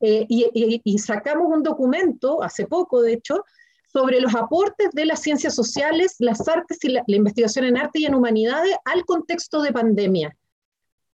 [0.00, 3.44] eh, y, sacamos un documento, hace poco de hecho,
[3.92, 8.00] sobre los aportes de las ciencias sociales, las artes y la, la investigación en arte
[8.00, 10.36] y en humanidades al contexto de pandemia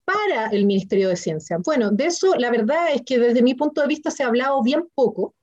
[0.04, 1.58] para el Ministerio de Ciencia.
[1.64, 4.62] Bueno, de eso la verdad es que desde mi punto de vista se ha hablado
[4.62, 5.34] bien poco.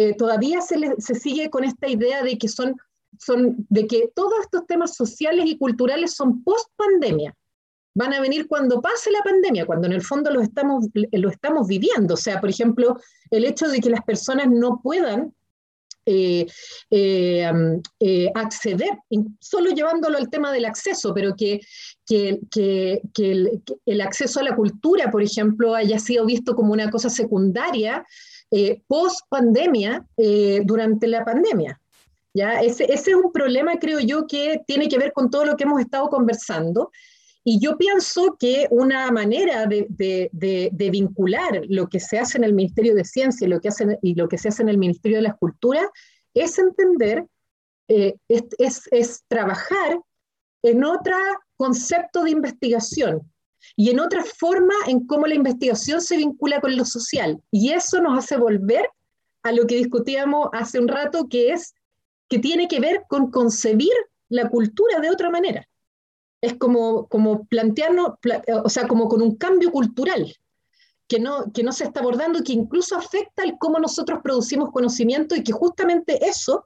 [0.00, 2.76] Eh, todavía se, sigue con esta idea de que son,
[3.18, 7.34] son, de que todos estos temas sociales y culturales son post pandemia.
[7.94, 11.66] Van a venir cuando pase la pandemia, cuando en el fondo lo estamos, lo estamos
[11.66, 12.14] viviendo.
[12.14, 12.96] O sea, por ejemplo,
[13.32, 15.34] el hecho de que las personas no puedan
[16.06, 16.46] eh,
[16.90, 19.00] eh, acceder,
[19.40, 21.60] solo llevándolo al tema del acceso, pero que,
[22.06, 23.50] que, que,
[23.84, 28.06] el, acceso a la cultura, por ejemplo, haya sido visto como una cosa secundaria
[28.50, 31.80] eh, post pandemia eh, durante la pandemia.
[32.34, 32.60] ¿ya?
[32.60, 35.64] Ese, ese, es un problema, creo yo, que tiene que ver con todo lo que
[35.64, 36.90] hemos estado conversando.
[37.44, 40.28] Y yo pienso que una manera de, de,
[40.72, 43.98] de, vincular lo que se hace en el Ministerio de Ciencia y lo que, hace,
[44.02, 45.90] y lo que se hace en el Ministerio de la Escultura
[46.34, 47.24] es entender,
[47.88, 49.98] eh, es, es, es trabajar
[50.62, 51.16] en otro
[51.56, 53.22] concepto de investigación,
[53.76, 57.40] y en otra forma en cómo la investigación se vincula con lo social.
[57.50, 58.88] Y eso nos hace volver
[59.42, 61.74] a lo que discutíamos hace un rato, que es
[62.28, 63.92] que tiene que ver con concebir
[64.28, 65.66] la cultura de otra manera.
[66.40, 68.12] Es como, como plantearnos,
[68.64, 70.32] o sea, como con un cambio cultural
[71.08, 75.34] que no, que no se está abordando, que incluso afecta el cómo nosotros producimos conocimiento
[75.34, 76.64] y que justamente eso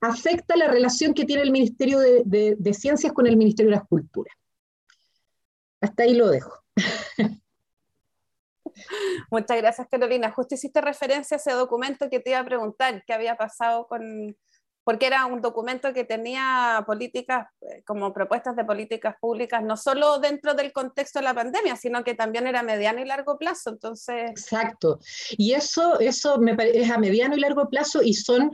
[0.00, 3.76] afecta la relación que tiene el Ministerio de, de, de Ciencias con el Ministerio de
[3.76, 4.34] las Culturas.
[5.82, 6.52] Hasta ahí lo dejo.
[9.30, 10.30] Muchas gracias, Carolina.
[10.30, 14.36] Justo hiciste referencia a ese documento que te iba a preguntar, qué había pasado con,
[14.84, 20.18] porque era un documento que tenía políticas, eh, como propuestas de políticas públicas, no solo
[20.18, 23.70] dentro del contexto de la pandemia, sino que también era mediano y largo plazo.
[23.70, 24.30] Entonces...
[24.30, 25.00] Exacto.
[25.32, 28.50] Y eso, eso me es a mediano y largo plazo y son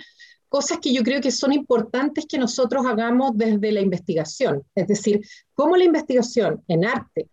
[0.48, 4.62] cosas que yo creo que son importantes que nosotros hagamos desde la investigación.
[4.74, 5.20] Es decir,
[5.54, 7.28] cómo la investigación en arte,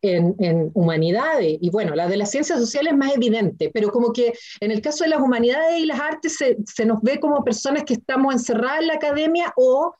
[0.00, 4.32] en, humanidades, y bueno, la de las ciencias sociales es más evidente, pero como que
[4.60, 7.84] en el caso de las humanidades y las artes se, se nos ve como personas
[7.84, 9.94] que estamos encerradas en la academia o,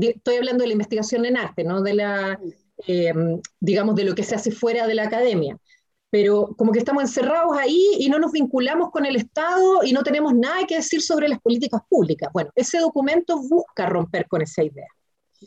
[0.00, 2.38] estoy hablando de la investigación en arte, no de la,
[2.86, 3.14] eh,
[3.60, 5.56] digamos, de lo que se hace fuera de la academia
[6.10, 10.02] pero como que estamos encerrados ahí y no nos vinculamos con el Estado y no
[10.02, 12.30] tenemos nada que decir sobre las políticas públicas.
[12.32, 14.88] Bueno, ese documento busca romper con esa idea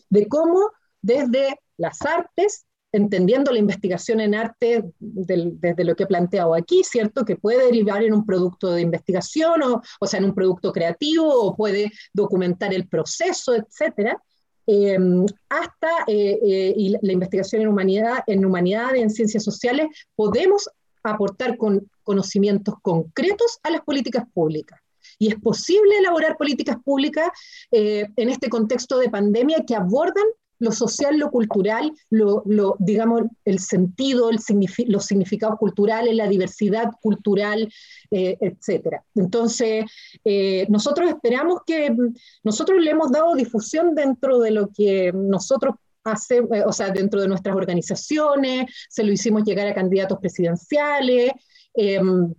[0.09, 6.53] de cómo desde las artes, entendiendo la investigación en arte desde lo que he planteado
[6.53, 7.25] aquí, ¿cierto?
[7.25, 11.27] Que puede derivar en un producto de investigación, o, o sea, en un producto creativo,
[11.27, 14.21] o puede documentar el proceso, etcétera,
[14.65, 20.69] Em, hasta eh, eh, la investigación en humanidad, en humanidad, en ciencias sociales, podemos
[21.03, 24.79] aportar con conocimientos concretos a las políticas públicas.
[25.19, 27.29] Y es posible elaborar políticas públicas
[27.71, 30.25] eh, en este contexto de pandemia que abordan
[30.63, 32.43] lo social, lo cultural, lo,
[32.79, 34.39] digamos, el sentido, el
[34.87, 37.71] los significados culturales, la diversidad cultural,
[38.11, 39.01] eh, etc.
[39.15, 39.85] Entonces,
[40.23, 41.95] eh, nosotros esperamos que,
[42.43, 47.27] nosotros le hemos dado difusión dentro de lo que nosotros hacemos, o sea, dentro de
[47.27, 51.31] nuestras organizaciones, se lo hicimos llegar a candidatos presidenciales.
[51.73, 52.33] Em,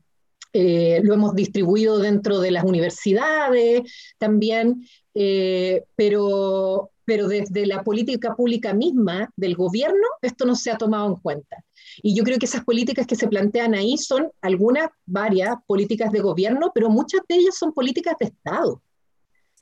[0.57, 3.83] eh, lo hemos distribuido dentro de las universidades
[4.18, 10.79] también, eh, pero, pero desde la política pública misma del gobierno esto no se ha
[10.79, 11.65] tomado en cuenta.
[12.03, 16.21] Y yo creo que esas políticas que se plantean ahí son algunas, varias políticas de
[16.21, 18.83] gobierno, pero muchas de ellas son políticas de Estado.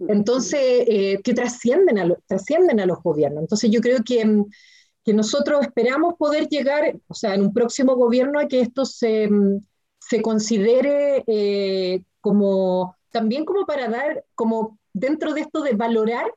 [0.09, 3.43] Entonces, eh, que trascienden a, trascienden a los gobiernos.
[3.43, 4.45] Entonces, yo creo que,
[5.05, 9.28] que nosotros esperamos poder llegar, o sea, en un próximo gobierno a que esto se,
[10.01, 16.32] se considere eh, como también como para dar, como dentro de esto de valorar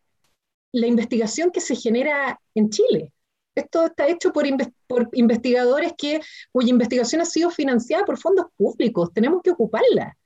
[0.75, 3.13] la investigación que se genera en Chile.
[3.55, 4.45] Esto está hecho por,
[4.87, 6.19] por investigadores que,
[6.51, 9.13] cuya investigación ha sido financiada por fondos públicos.
[9.13, 10.17] Tenemos que ocuparla.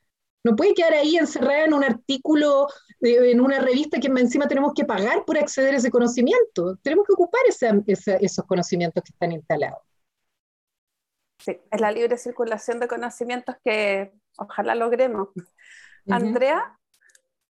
[0.43, 2.68] No puede quedar ahí encerrada en un artículo,
[3.02, 6.78] en una revista que encima tenemos que pagar por acceder a ese conocimiento.
[6.82, 9.80] Tenemos que ocupar esos conocimientos que están instalados.
[11.38, 15.30] Sí, es la libre circulación de conocimientos que ojalá logremos.
[16.10, 16.79] Andrea,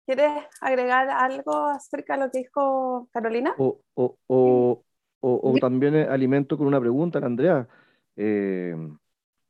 [0.08, 0.32] ¿quieres
[0.62, 3.54] agregar algo acerca de lo que dijo Carolina?
[3.60, 4.84] O, o, o,
[5.22, 7.68] o también alimento con una pregunta, Andrea.
[8.16, 8.76] Eh,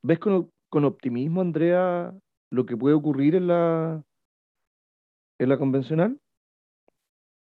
[0.01, 2.13] ¿Ves con, con, optimismo, Andrea,
[2.49, 4.03] lo que puede ocurrir en la,
[5.39, 6.19] en la convencional?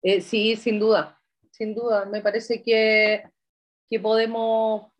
[0.01, 2.05] Eh, sí, sin duda, sin duda.
[2.05, 3.23] Me parece que,
[3.87, 4.91] que podemos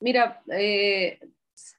[0.00, 1.20] Mira, eh,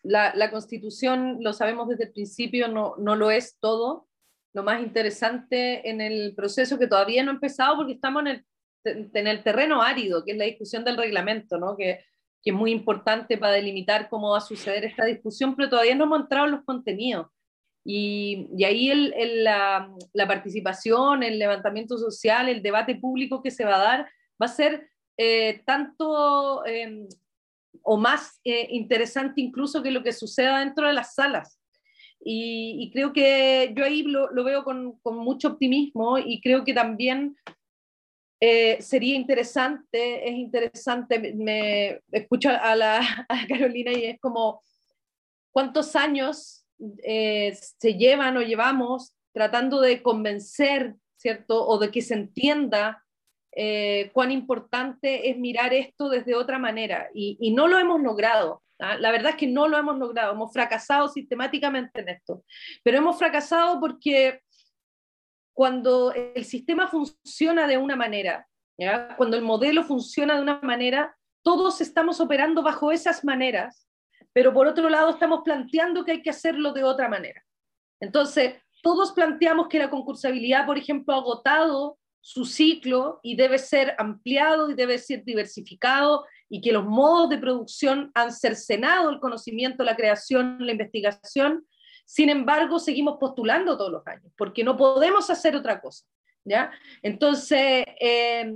[0.04, 4.08] la, constitución, lo sabemos desde el principio, no, no, lo es todo.
[4.54, 8.46] Lo más interesante en el proceso que todavía no ha empezado porque estamos en el,
[8.84, 11.78] en el terreno árido, que es la discusión del reglamento, ¿no?
[11.78, 12.00] que,
[12.44, 16.06] que, es muy importante para delimitar cómo va a suceder esta discusión, pero todavía no
[16.06, 17.28] hemos entrado en los contenidos.
[17.84, 23.66] Y, y ahí el, la, la, participación, el levantamiento social, el debate público que se
[23.66, 24.00] va a dar,
[24.40, 27.08] va a ser eh, tanto eh,
[27.84, 31.61] o más eh, interesante incluso que lo que suceda dentro de las salas.
[32.24, 37.36] Y, creo que yo ahí lo, veo con, mucho optimismo y creo que también
[38.40, 43.02] eh, sería interesante, es interesante, me escucho a, la,
[43.50, 44.62] Carolina y es como,
[45.52, 46.66] ¿cuántos años
[47.04, 51.66] eh, se llevan o llevamos tratando de convencer, ¿cierto?
[51.66, 53.04] O de que se entienda
[53.54, 58.64] eh, cuán importante es mirar esto desde otra manera y, no lo hemos logrado.
[58.80, 58.98] ¿ah?
[58.98, 62.44] La verdad es que no lo hemos logrado, hemos fracasado sistemáticamente en esto,
[62.84, 64.42] pero hemos fracasado porque
[65.54, 68.48] cuando el sistema funciona de una manera,
[69.18, 73.88] cuando el modelo funciona de una manera, todos estamos operando bajo esas maneras,
[74.34, 77.44] pero por otro lado estamos planteando que hay que hacerlo de otra manera.
[78.00, 83.96] Entonces, todos planteamos que la concursabilidad, por ejemplo, ha agotado su ciclo y debe ser
[83.98, 89.84] ampliado y debe ser diversificado y que los modos de producción han cercenado el conocimiento,
[89.84, 91.66] la creación, la investigación.
[92.06, 96.06] Sin embargo, seguimos postulando todos los años porque no podemos hacer otra cosa.
[96.44, 96.72] ¿ya?
[97.02, 98.54] Entonces, eh,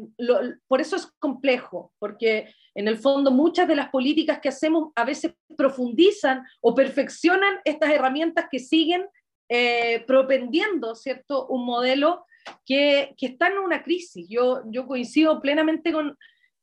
[0.67, 5.05] por eso es complejo, porque en el fondo muchas de las políticas que hacemos a
[5.05, 9.07] veces profundizan o perfeccionan estas herramientas que siguen
[9.49, 12.25] eh, propendiendo, ¿cierto?, un modelo
[12.65, 14.27] que, que están en una crisis.
[14.29, 16.17] Yo, yo coincido plenamente con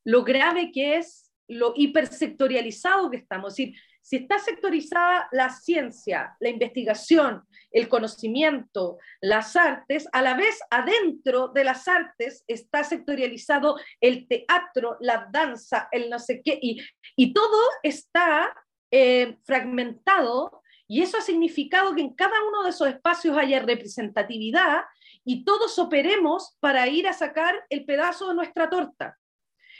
[0.04, 3.52] lo grave que es lo hipersectorializado que estamos.
[3.52, 10.34] Es decir, si está sectorizada la ciencia, la investigación, el conocimiento, las artes, a la
[10.34, 16.58] vez adentro de las artes está sectorializado el teatro, la danza, el no sé qué,
[16.60, 16.82] y,
[17.16, 18.52] y todo está
[18.90, 24.82] eh, fragmentado y eso ha significado que en cada uno de esos espacios haya representatividad
[25.24, 29.18] y todos operemos para ir a sacar el pedazo de nuestra torta.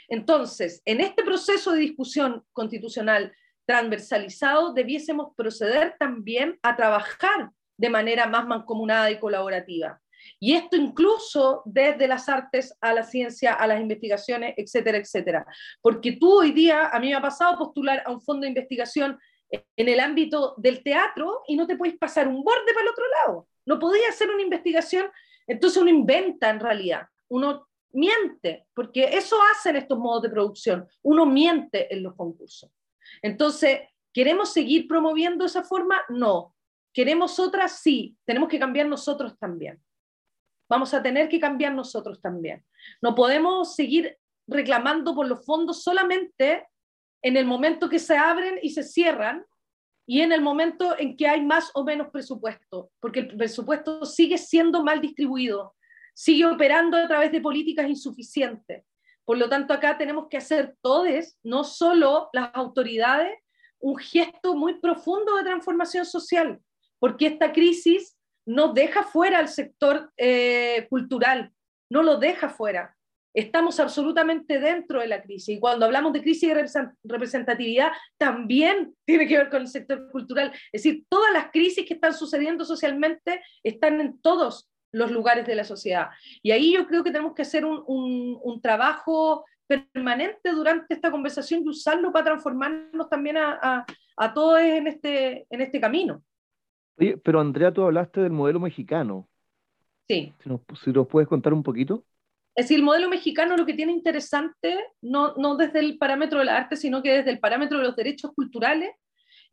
[0.07, 3.33] Entonces, en este proceso de discusión constitucional
[3.65, 9.99] transversalizado, debiésemos proceder también a trabajar de manera más mancomunada y colaborativa.
[10.39, 15.45] Y esto incluso desde las artes a la ciencia, a las investigaciones, etcétera, etcétera.
[15.81, 19.19] Porque tú hoy día, a mí me ha pasado postular a un fondo de investigación
[19.49, 23.05] en el ámbito del teatro y no te puedes pasar un borde para el otro
[23.09, 23.47] lado.
[23.65, 25.09] No podías hacer una investigación
[25.47, 31.25] entonces uno inventa en realidad, uno miente, porque eso hacen estos modos de producción, uno
[31.25, 32.71] miente en los concursos.
[33.21, 33.81] Entonces,
[34.11, 36.01] ¿queremos seguir promoviendo esa forma?
[36.09, 36.55] No.
[36.93, 37.67] ¿Queremos otra?
[37.67, 38.17] Sí.
[38.25, 39.81] Tenemos que cambiar nosotros también.
[40.69, 42.65] Vamos a tener que cambiar nosotros también.
[43.01, 44.17] No podemos seguir
[44.47, 46.67] reclamando por los fondos solamente
[47.21, 49.45] en el momento que se abren y se cierran
[50.05, 54.37] y en el momento en que hay más o menos presupuesto, porque el presupuesto sigue
[54.37, 55.75] siendo mal distribuido,
[56.13, 58.83] sigue operando a través de políticas insuficientes.
[59.25, 63.39] Por lo tanto, acá tenemos que hacer todos, no solo las autoridades,
[63.79, 66.59] un gesto muy profundo de transformación social,
[66.99, 71.53] porque esta crisis no deja fuera al sector eh, cultural,
[71.89, 72.95] no lo deja fuera
[73.33, 75.57] estamos absolutamente dentro de la crisis.
[75.57, 80.51] Y cuando hablamos de crisis de representatividad, también tiene que ver con el sector cultural.
[80.71, 85.55] Es decir, todas las crisis que están sucediendo socialmente están en todos los lugares de
[85.55, 86.09] la sociedad.
[86.41, 91.63] Y ahí yo creo que tenemos que hacer un, un, trabajo permanente durante esta conversación
[91.63, 96.23] y usarlo para transformarnos también a, a, todos en este, en este camino.
[96.99, 99.27] Oye, pero Andrea, tú hablaste del modelo mexicano.
[100.07, 100.31] Sí.
[100.43, 102.03] Si nos, si nos puedes contar un poquito.
[102.55, 106.49] Es decir, el modelo mexicano lo que tiene interesante, no, no desde el parámetro del
[106.49, 108.91] arte, sino que desde el parámetro de los derechos culturales,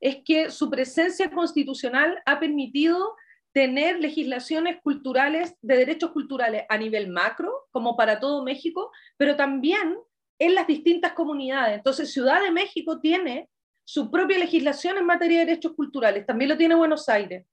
[0.00, 3.14] es que su presencia constitucional ha permitido
[3.52, 9.96] tener legislaciones culturales de derechos culturales a nivel macro, como para todo México, pero también
[10.38, 11.76] en las distintas comunidades.
[11.76, 13.48] Entonces, Ciudad de México tiene
[13.84, 17.46] su propia legislación en materia de derechos culturales, también lo tiene Buenos Aires.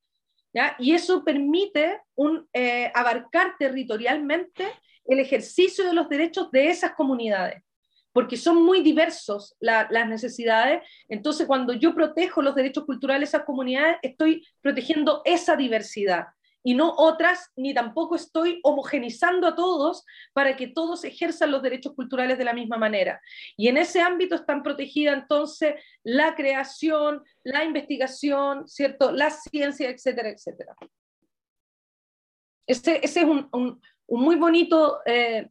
[0.54, 0.76] ¿ya?
[0.78, 2.02] Y eso permite
[2.54, 4.68] eh, abarcar territorialmente
[5.08, 7.64] el ejercicio de los derechos de esas comunidades,
[8.14, 10.82] porque son muy diversos las necesidades.
[11.08, 16.28] Entonces, cuando yo protejo los derechos culturales de esas comunidades, estoy protegiendo esa diversidad
[16.68, 20.04] y no otras, ni tampoco estoy homogenizando a todos
[20.34, 23.22] para que todos ejerzan los derechos culturales de la misma manera.
[23.56, 29.14] Y en ese ámbito están protegidas entonces la creación, la investigación, ¿cierto?
[29.14, 30.76] la ciencia, etcétera, etcétera.
[32.66, 35.50] Ese, ese es un, un muy bonito eh,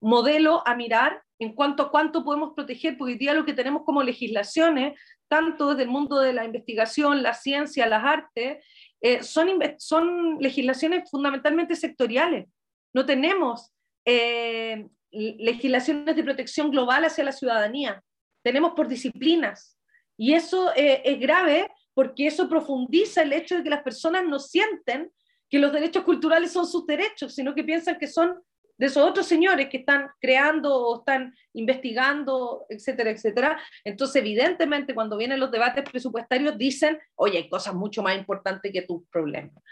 [0.00, 3.82] modelo a mirar en cuanto a cuánto podemos proteger, porque hoy día lo que tenemos
[3.84, 8.64] como legislaciones, tanto desde el mundo de la investigación, la ciencia, las artes,
[9.00, 12.46] eh, son, son legislaciones fundamentalmente sectoriales.
[12.92, 13.72] No tenemos
[14.04, 18.02] eh, legislaciones de protección global hacia la ciudadanía,
[18.42, 19.76] tenemos por disciplinas.
[20.16, 25.12] Y eso es grave porque eso profundiza el hecho de que las personas no sienten
[25.48, 28.42] que los derechos culturales son sus derechos, sino que piensan que son
[28.78, 33.60] de esos otros señores que están creando o están investigando, etcétera, etcétera.
[33.84, 38.82] Entonces, evidentemente, cuando vienen los debates presupuestarios, dicen, oye, hay cosas mucho más importantes que
[38.82, 39.62] tus problemas,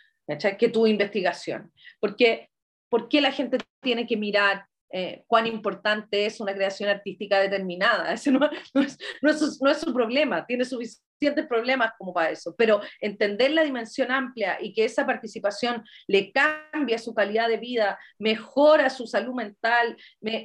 [0.58, 1.72] que tu investigación.
[2.00, 2.50] Porque,
[2.88, 8.12] ¿Por qué la gente tiene que mirar eh, cuán importante es una creación artística determinada?
[8.12, 12.30] Ese no, es, no, es, no es su problema, tiene suficiente suficientes problemas como para
[12.30, 17.56] eso, pero entender la dimensión amplia y que esa participación le cambia su calidad de
[17.56, 19.96] vida, mejora su salud mental,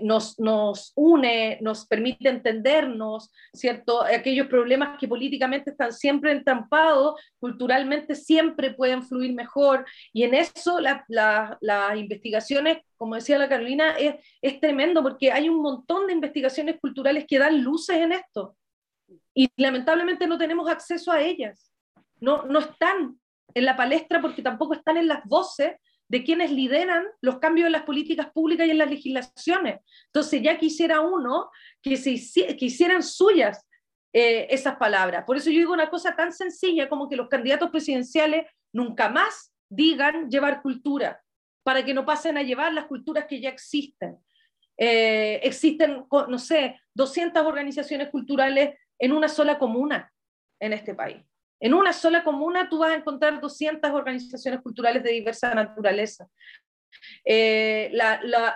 [0.01, 4.03] nos, nos une, nos permite entendernos, ¿cierto?
[4.03, 10.79] Aquellos problemas que políticamente están siempre entrampados, culturalmente siempre pueden fluir mejor y en eso
[10.79, 14.13] las investigaciones como decía la Carolina, es,
[14.43, 18.55] es, tremendo porque hay un montón de investigaciones culturales que dan luces en esto
[19.33, 21.71] y lamentablemente no tenemos acceso a ellas.
[22.19, 23.19] No, no están
[23.53, 25.73] en la palestra porque tampoco están en las voces
[26.11, 29.79] de quienes lideran los cambios en las políticas públicas y en las legislaciones.
[30.07, 31.49] Entonces ya quisiera uno
[31.81, 33.65] que, se hicieran suyas
[34.11, 35.23] eh, esas palabras.
[35.25, 39.53] Por eso yo digo una cosa tan sencilla como que los candidatos presidenciales nunca más
[39.69, 41.21] digan llevar cultura,
[41.63, 44.17] para que no pasen a llevar las culturas que ya existen.
[44.77, 50.13] Eh, existen, no sé, 200 organizaciones culturales en una sola comuna
[50.61, 51.17] en este país.
[51.59, 56.27] En una sola comuna tú vas a encontrar 200 organizaciones culturales de diversa naturaleza.
[57.25, 57.91] Eh,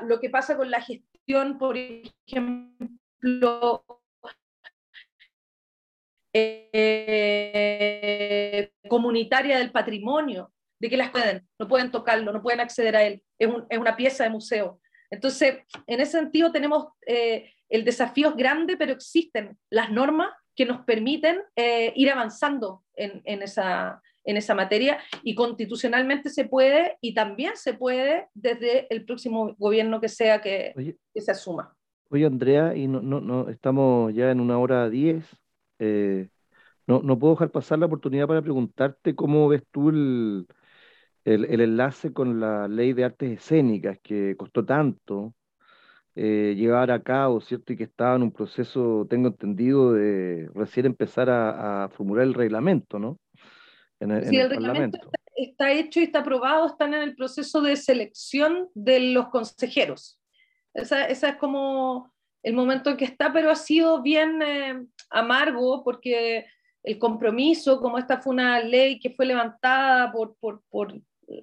[0.03, 3.83] lo que pasa con la gestión, por ejemplo,
[6.33, 13.03] eh, comunitaria del patrimonio, de que las pueden, no pueden tocarlo, no pueden acceder a
[13.03, 14.79] él, es, una pieza de museo.
[15.15, 20.65] Entonces, en ese sentido tenemos eh, el desafío es grande, pero existen las normas que
[20.65, 26.97] nos permiten eh, ir avanzando en, en, esa, en esa materia y constitucionalmente se puede
[27.01, 30.73] y también se puede desde el próximo gobierno que sea que,
[31.13, 31.75] que se asuma.
[32.09, 35.25] Oye, Andrea, y no, no, no estamos ya en una hora diez.
[35.79, 36.29] Eh,
[36.87, 40.45] no, no puedo dejar pasar la oportunidad para preguntarte cómo ves tú el,
[41.25, 45.33] el, el enlace con la ley de artes escénicas que costó tanto
[46.15, 47.73] eh, llevar a cabo, ¿cierto?
[47.73, 52.99] Y que estaba en un proceso, tengo entendido, de recién empezar a, formular el reglamento,
[52.99, 53.19] ¿no?
[53.99, 54.97] En el, sí, el, reglamento
[55.35, 60.21] está, hecho y está aprobado, están en el proceso de selección de los consejeros.
[60.73, 65.83] Esa, esa es como el momento en que está, pero ha sido bien eh, amargo
[65.83, 66.45] porque
[66.83, 70.93] el compromiso, como esta fue una ley que fue levantada por, por, por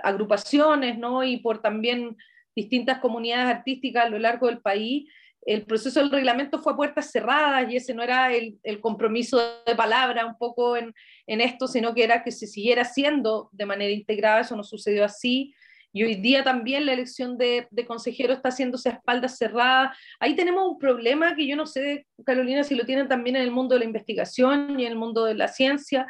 [0.02, 1.24] agrupaciones ¿no?
[1.24, 2.16] y por también
[2.54, 5.08] distintas comunidades artísticas a lo largo del país,
[5.44, 9.40] el proceso del reglamento fue a puertas cerradas y ese no era el, el compromiso
[9.66, 10.94] de palabra un poco en,
[11.26, 15.04] en, esto, sino que era que se siguiera haciendo de manera integrada, eso no sucedió
[15.04, 15.52] así.
[15.94, 19.98] Y hoy día también la elección de, de consejero está haciéndose a espaldas cerradas.
[20.20, 23.50] Ahí tenemos un problema que yo no sé, Carolina, si lo tienen también en el
[23.50, 26.06] mundo de la investigación y en el mundo de la ciencia,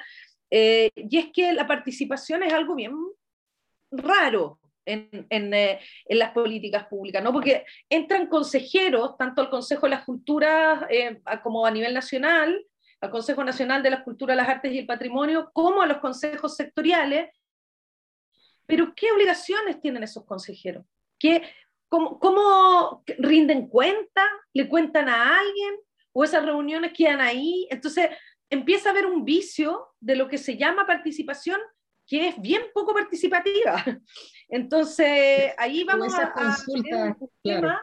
[0.51, 2.93] eh, y es que la participación es algo bien
[3.93, 7.33] raro en, en, eh, en, las políticas públicas, ¿no?
[7.33, 12.65] Porque entran consejeros, tanto al Consejo de las Culturas eh, como a nivel nacional,
[13.01, 16.57] al Consejo Nacional de las Culturas, las Artes y el Patrimonio, como a los consejos
[16.57, 17.31] sectoriales,
[18.67, 20.85] pero ¿qué obligaciones tienen esos consejeros?
[21.19, 21.43] ¿Qué,
[21.89, 24.29] cómo, ¿Cómo rinden cuenta?
[24.53, 25.75] ¿Le cuentan a alguien?
[26.13, 27.67] ¿O esas reuniones quedan ahí?
[27.71, 28.11] Entonces
[28.51, 31.61] empieza a haber un vicio de lo que se llama participación
[32.13, 33.83] que es bien poco participativa.
[34.51, 37.81] Entonces, ahí vamos a, consulta, claro.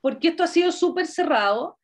[0.00, 1.76] porque esto ha sido súper cerrado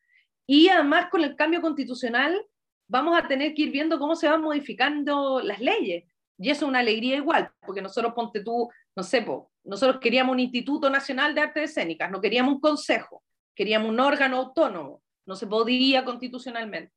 [0.47, 2.41] y además con el cambio constitucional
[2.87, 6.05] vamos a tener que ir viendo cómo se van modificando las leyes.
[6.37, 10.31] Y eso es una alegría igual, porque nosotros, ponte tú, no sé, po, nosotros queríamos
[10.31, 15.35] un Instituto Nacional de Artes Escénicas, no queríamos un consejo, queríamos un órgano autónomo, no
[15.35, 16.93] se podía constitucionalmente.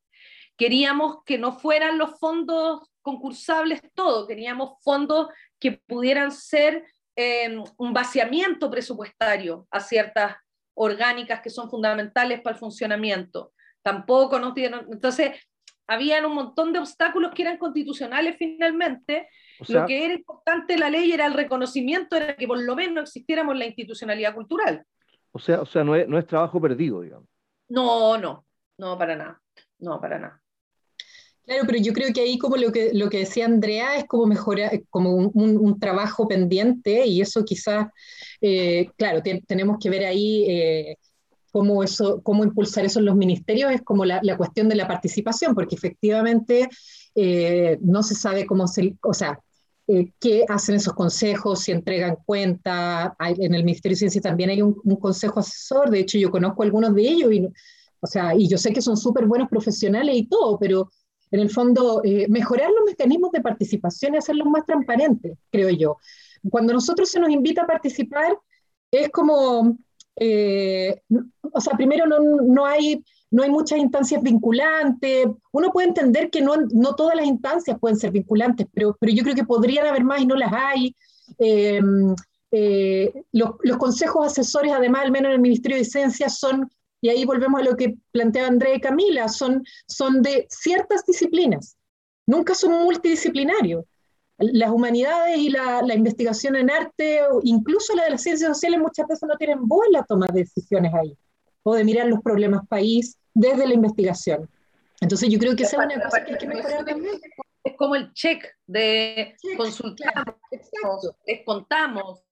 [0.57, 5.29] Queríamos que no fueran los fondos concursables todo, queríamos fondos
[5.59, 6.85] que pudieran ser
[7.17, 10.37] eh, un vaciamiento presupuestario a ciertas
[10.75, 13.53] orgánicas que son fundamentales para el funcionamiento.
[13.83, 15.33] Tampoco nos dieron, entonces,
[15.91, 19.29] habían un montón de obstáculos que eran constitucionales finalmente.
[19.59, 22.77] O sea, lo que era importante la ley era el reconocimiento, era que por lo
[22.77, 24.85] menos existiéramos la institucionalidad cultural.
[25.33, 27.29] O sea, o sea no, es, no es trabajo perdido, digamos.
[27.69, 28.47] No, no,
[28.79, 29.43] no, para nada,
[29.81, 30.41] no, para nada.
[31.51, 34.25] Claro, pero yo creo que ahí como lo que, lo que decía Andrea es como
[34.25, 37.89] mejorar, como un, un, un trabajo pendiente y eso quizás,
[38.41, 40.97] eh, claro, tenemos que ver ahí eh,
[41.51, 44.87] cómo, eso, cómo impulsar eso en los ministerios, es como la, la cuestión de la
[44.87, 46.69] participación, porque efectivamente
[47.17, 49.41] eh, no se sabe cómo se, o sea,
[49.89, 54.51] eh, qué hacen esos consejos, si entregan cuenta, hay, en el Ministerio de Ciencia también
[54.51, 57.49] hay un, un, consejo asesor, de hecho yo conozco algunos de ellos y,
[57.99, 60.89] o sea, y yo sé que son súper buenos profesionales y todo, pero
[61.31, 65.99] en el fondo, eh, mejorar los mecanismos de participación y hacerlos más transparentes, creo yo.
[66.51, 68.37] Cuando nosotros se nos invita a participar,
[68.91, 69.79] es como,
[70.17, 71.01] eh,
[71.53, 75.27] o sea, primero no, no, hay, no hay muchas instancias vinculantes.
[75.53, 79.23] Uno puede entender que no, no todas las instancias pueden ser vinculantes, pero, pero yo
[79.23, 80.97] creo que podrían haber más y no las hay.
[81.39, 81.81] Eh,
[83.31, 86.69] los, los, consejos asesores, además, al menos en el Ministerio de Ciencia, son
[87.01, 91.77] y ahí volvemos a lo que planteaba Andrea y Camila, son, son de ciertas disciplinas,
[92.27, 93.85] nunca son multidisciplinarios.
[94.39, 99.07] Las humanidades y la, la investigación en arte, incluso la de las ciencias sociales, muchas
[99.07, 99.59] veces no tienen
[99.91, 101.15] la toma de decisiones ahí,
[101.63, 104.49] o de mirar los problemas país desde la investigación.
[105.01, 107.21] Entonces yo creo que esa es una cosa que hay que mejorar también.
[107.65, 110.37] Es como el check de check, consultar, claro,
[111.27, 112.23] les contamos,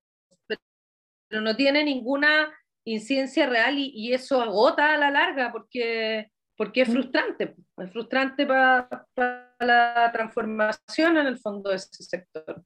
[0.47, 2.49] pero no tiene ninguna
[2.93, 8.47] incidencia real y, y, eso agota a la larga porque, porque es frustrante, es frustrante
[8.47, 12.62] para pa la transformación en el fondo de ese sector.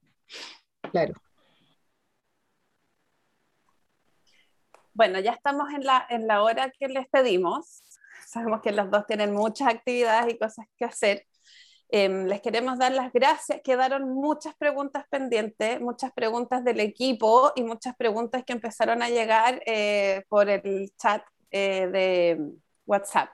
[0.91, 1.13] Claro.
[4.93, 7.81] Bueno, ya estamos en la, en la hora que les pedimos.
[8.27, 11.25] Sabemos que los dos tienen muchas actividades y cosas que hacer.
[11.95, 13.61] Eh, les queremos dar las gracias.
[13.63, 19.61] Quedaron muchas preguntas pendientes, muchas preguntas del equipo y muchas preguntas que empezaron a llegar
[19.67, 22.51] eh, por el chat eh, de
[22.87, 23.29] WhatsApp.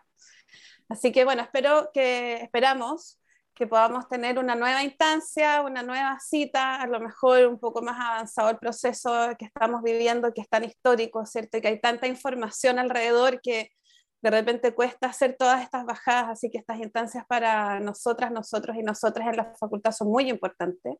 [0.90, 3.22] Así que bueno, espero que esperamos
[3.56, 7.98] que podamos tener una nueva instancia, una nueva cita, a lo mejor un poco más
[7.98, 11.58] avanzado el proceso que estamos viviendo, que es tan histórico, ¿cierto?
[11.58, 13.72] Y que hay tanta información alrededor que
[14.22, 18.84] de repente cuesta hacer todas estas bajadas, así que estas instancias para nosotras, nosotros y
[18.84, 20.98] nosotras en la facultad son muy importantes,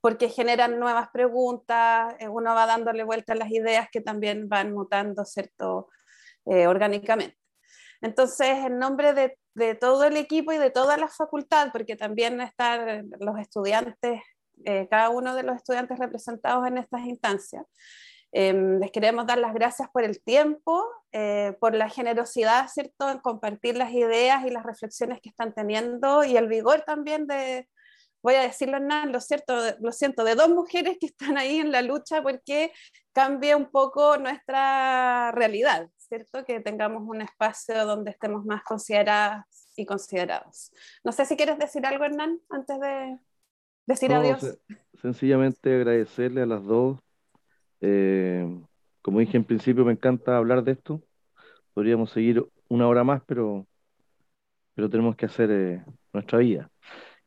[0.00, 4.72] porque generan nuevas preguntas, eh, uno va dándole vuelta a las ideas que también van
[4.72, 5.88] mutando, ¿cierto?,
[6.46, 7.36] eh, orgánicamente.
[8.00, 9.36] Entonces, en nombre de,
[9.74, 14.22] todo el equipo y de toda la facultad, porque también están los estudiantes,
[14.64, 17.64] eh, cada uno de los estudiantes representados en estas instancias,
[18.32, 23.18] eh, les queremos dar las gracias por el tiempo, eh, por la generosidad, ¿cierto?, en
[23.18, 27.68] compartir las ideas y las reflexiones que están teniendo y el vigor también de,
[28.22, 31.72] voy a decirlo, Hernán, lo, cierto, lo siento, de dos mujeres que están ahí en
[31.72, 32.72] la lucha porque
[33.12, 36.44] cambie un poco nuestra realidad, ¿cierto?
[36.44, 39.44] Que tengamos un espacio donde estemos más consideradas
[39.76, 40.70] y considerados.
[41.02, 43.18] No sé si quieres decir algo, Hernán, antes de
[43.86, 44.58] decir adiós.
[45.00, 46.98] sencillamente agradecerle a las dos.
[47.80, 48.46] Eh,
[49.02, 51.02] como dije en principio, me encanta hablar de esto.
[51.74, 53.66] Podríamos seguir una hora más, pero,
[54.74, 56.70] pero tenemos que hacer eh, nuestra vida.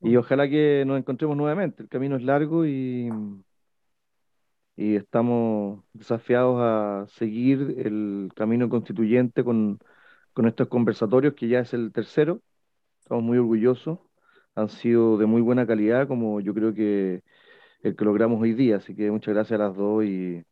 [0.02, 1.84] Y ojalá que nos encontremos nuevamente.
[1.84, 3.10] El camino es largo y,
[4.76, 9.80] y estamos desafiados a seguir el camino constituyente con,
[10.34, 12.42] con estos conversatorios, que ya es el tercero.
[13.02, 14.00] Estamos muy orgullosos.
[14.56, 17.24] Han sido de muy buena calidad, como yo creo que
[17.84, 18.78] el que logramos hoy día.
[18.78, 20.44] Así que muchas gracias a las dos y,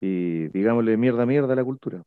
[0.00, 2.02] y digámosle mierda, mierda a la cultura.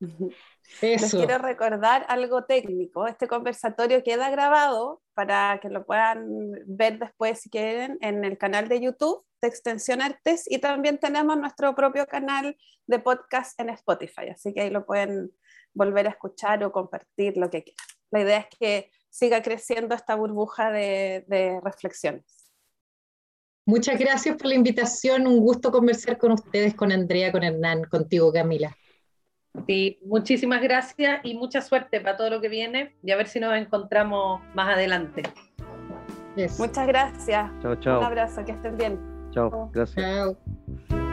[0.82, 3.06] Les quiero recordar algo técnico.
[3.06, 8.68] Este conversatorio queda grabado para que lo puedan ver después si quieren en el canal
[8.68, 12.56] de YouTube de Extensión Artes y también tenemos nuestro propio canal
[12.86, 15.30] de podcast en Spotify, así que ahí lo pueden
[15.74, 17.86] volver a escuchar o compartir lo que quieran.
[18.10, 22.37] La idea es que siga creciendo esta burbuja de, de reflexiones.
[23.68, 28.32] Muchas gracias por la invitación, un gusto conversar con ustedes, con Andrea, con Hernán, contigo
[28.32, 28.74] Camila.
[29.66, 33.40] Sí, muchísimas gracias y mucha suerte para todo lo que viene y a ver si
[33.40, 35.22] nos encontramos más adelante.
[36.58, 37.50] Muchas gracias.
[37.60, 37.98] Chao, chao.
[37.98, 38.98] Un abrazo, que estén bien.
[39.32, 40.06] Chao, gracias.
[40.06, 41.07] Chao.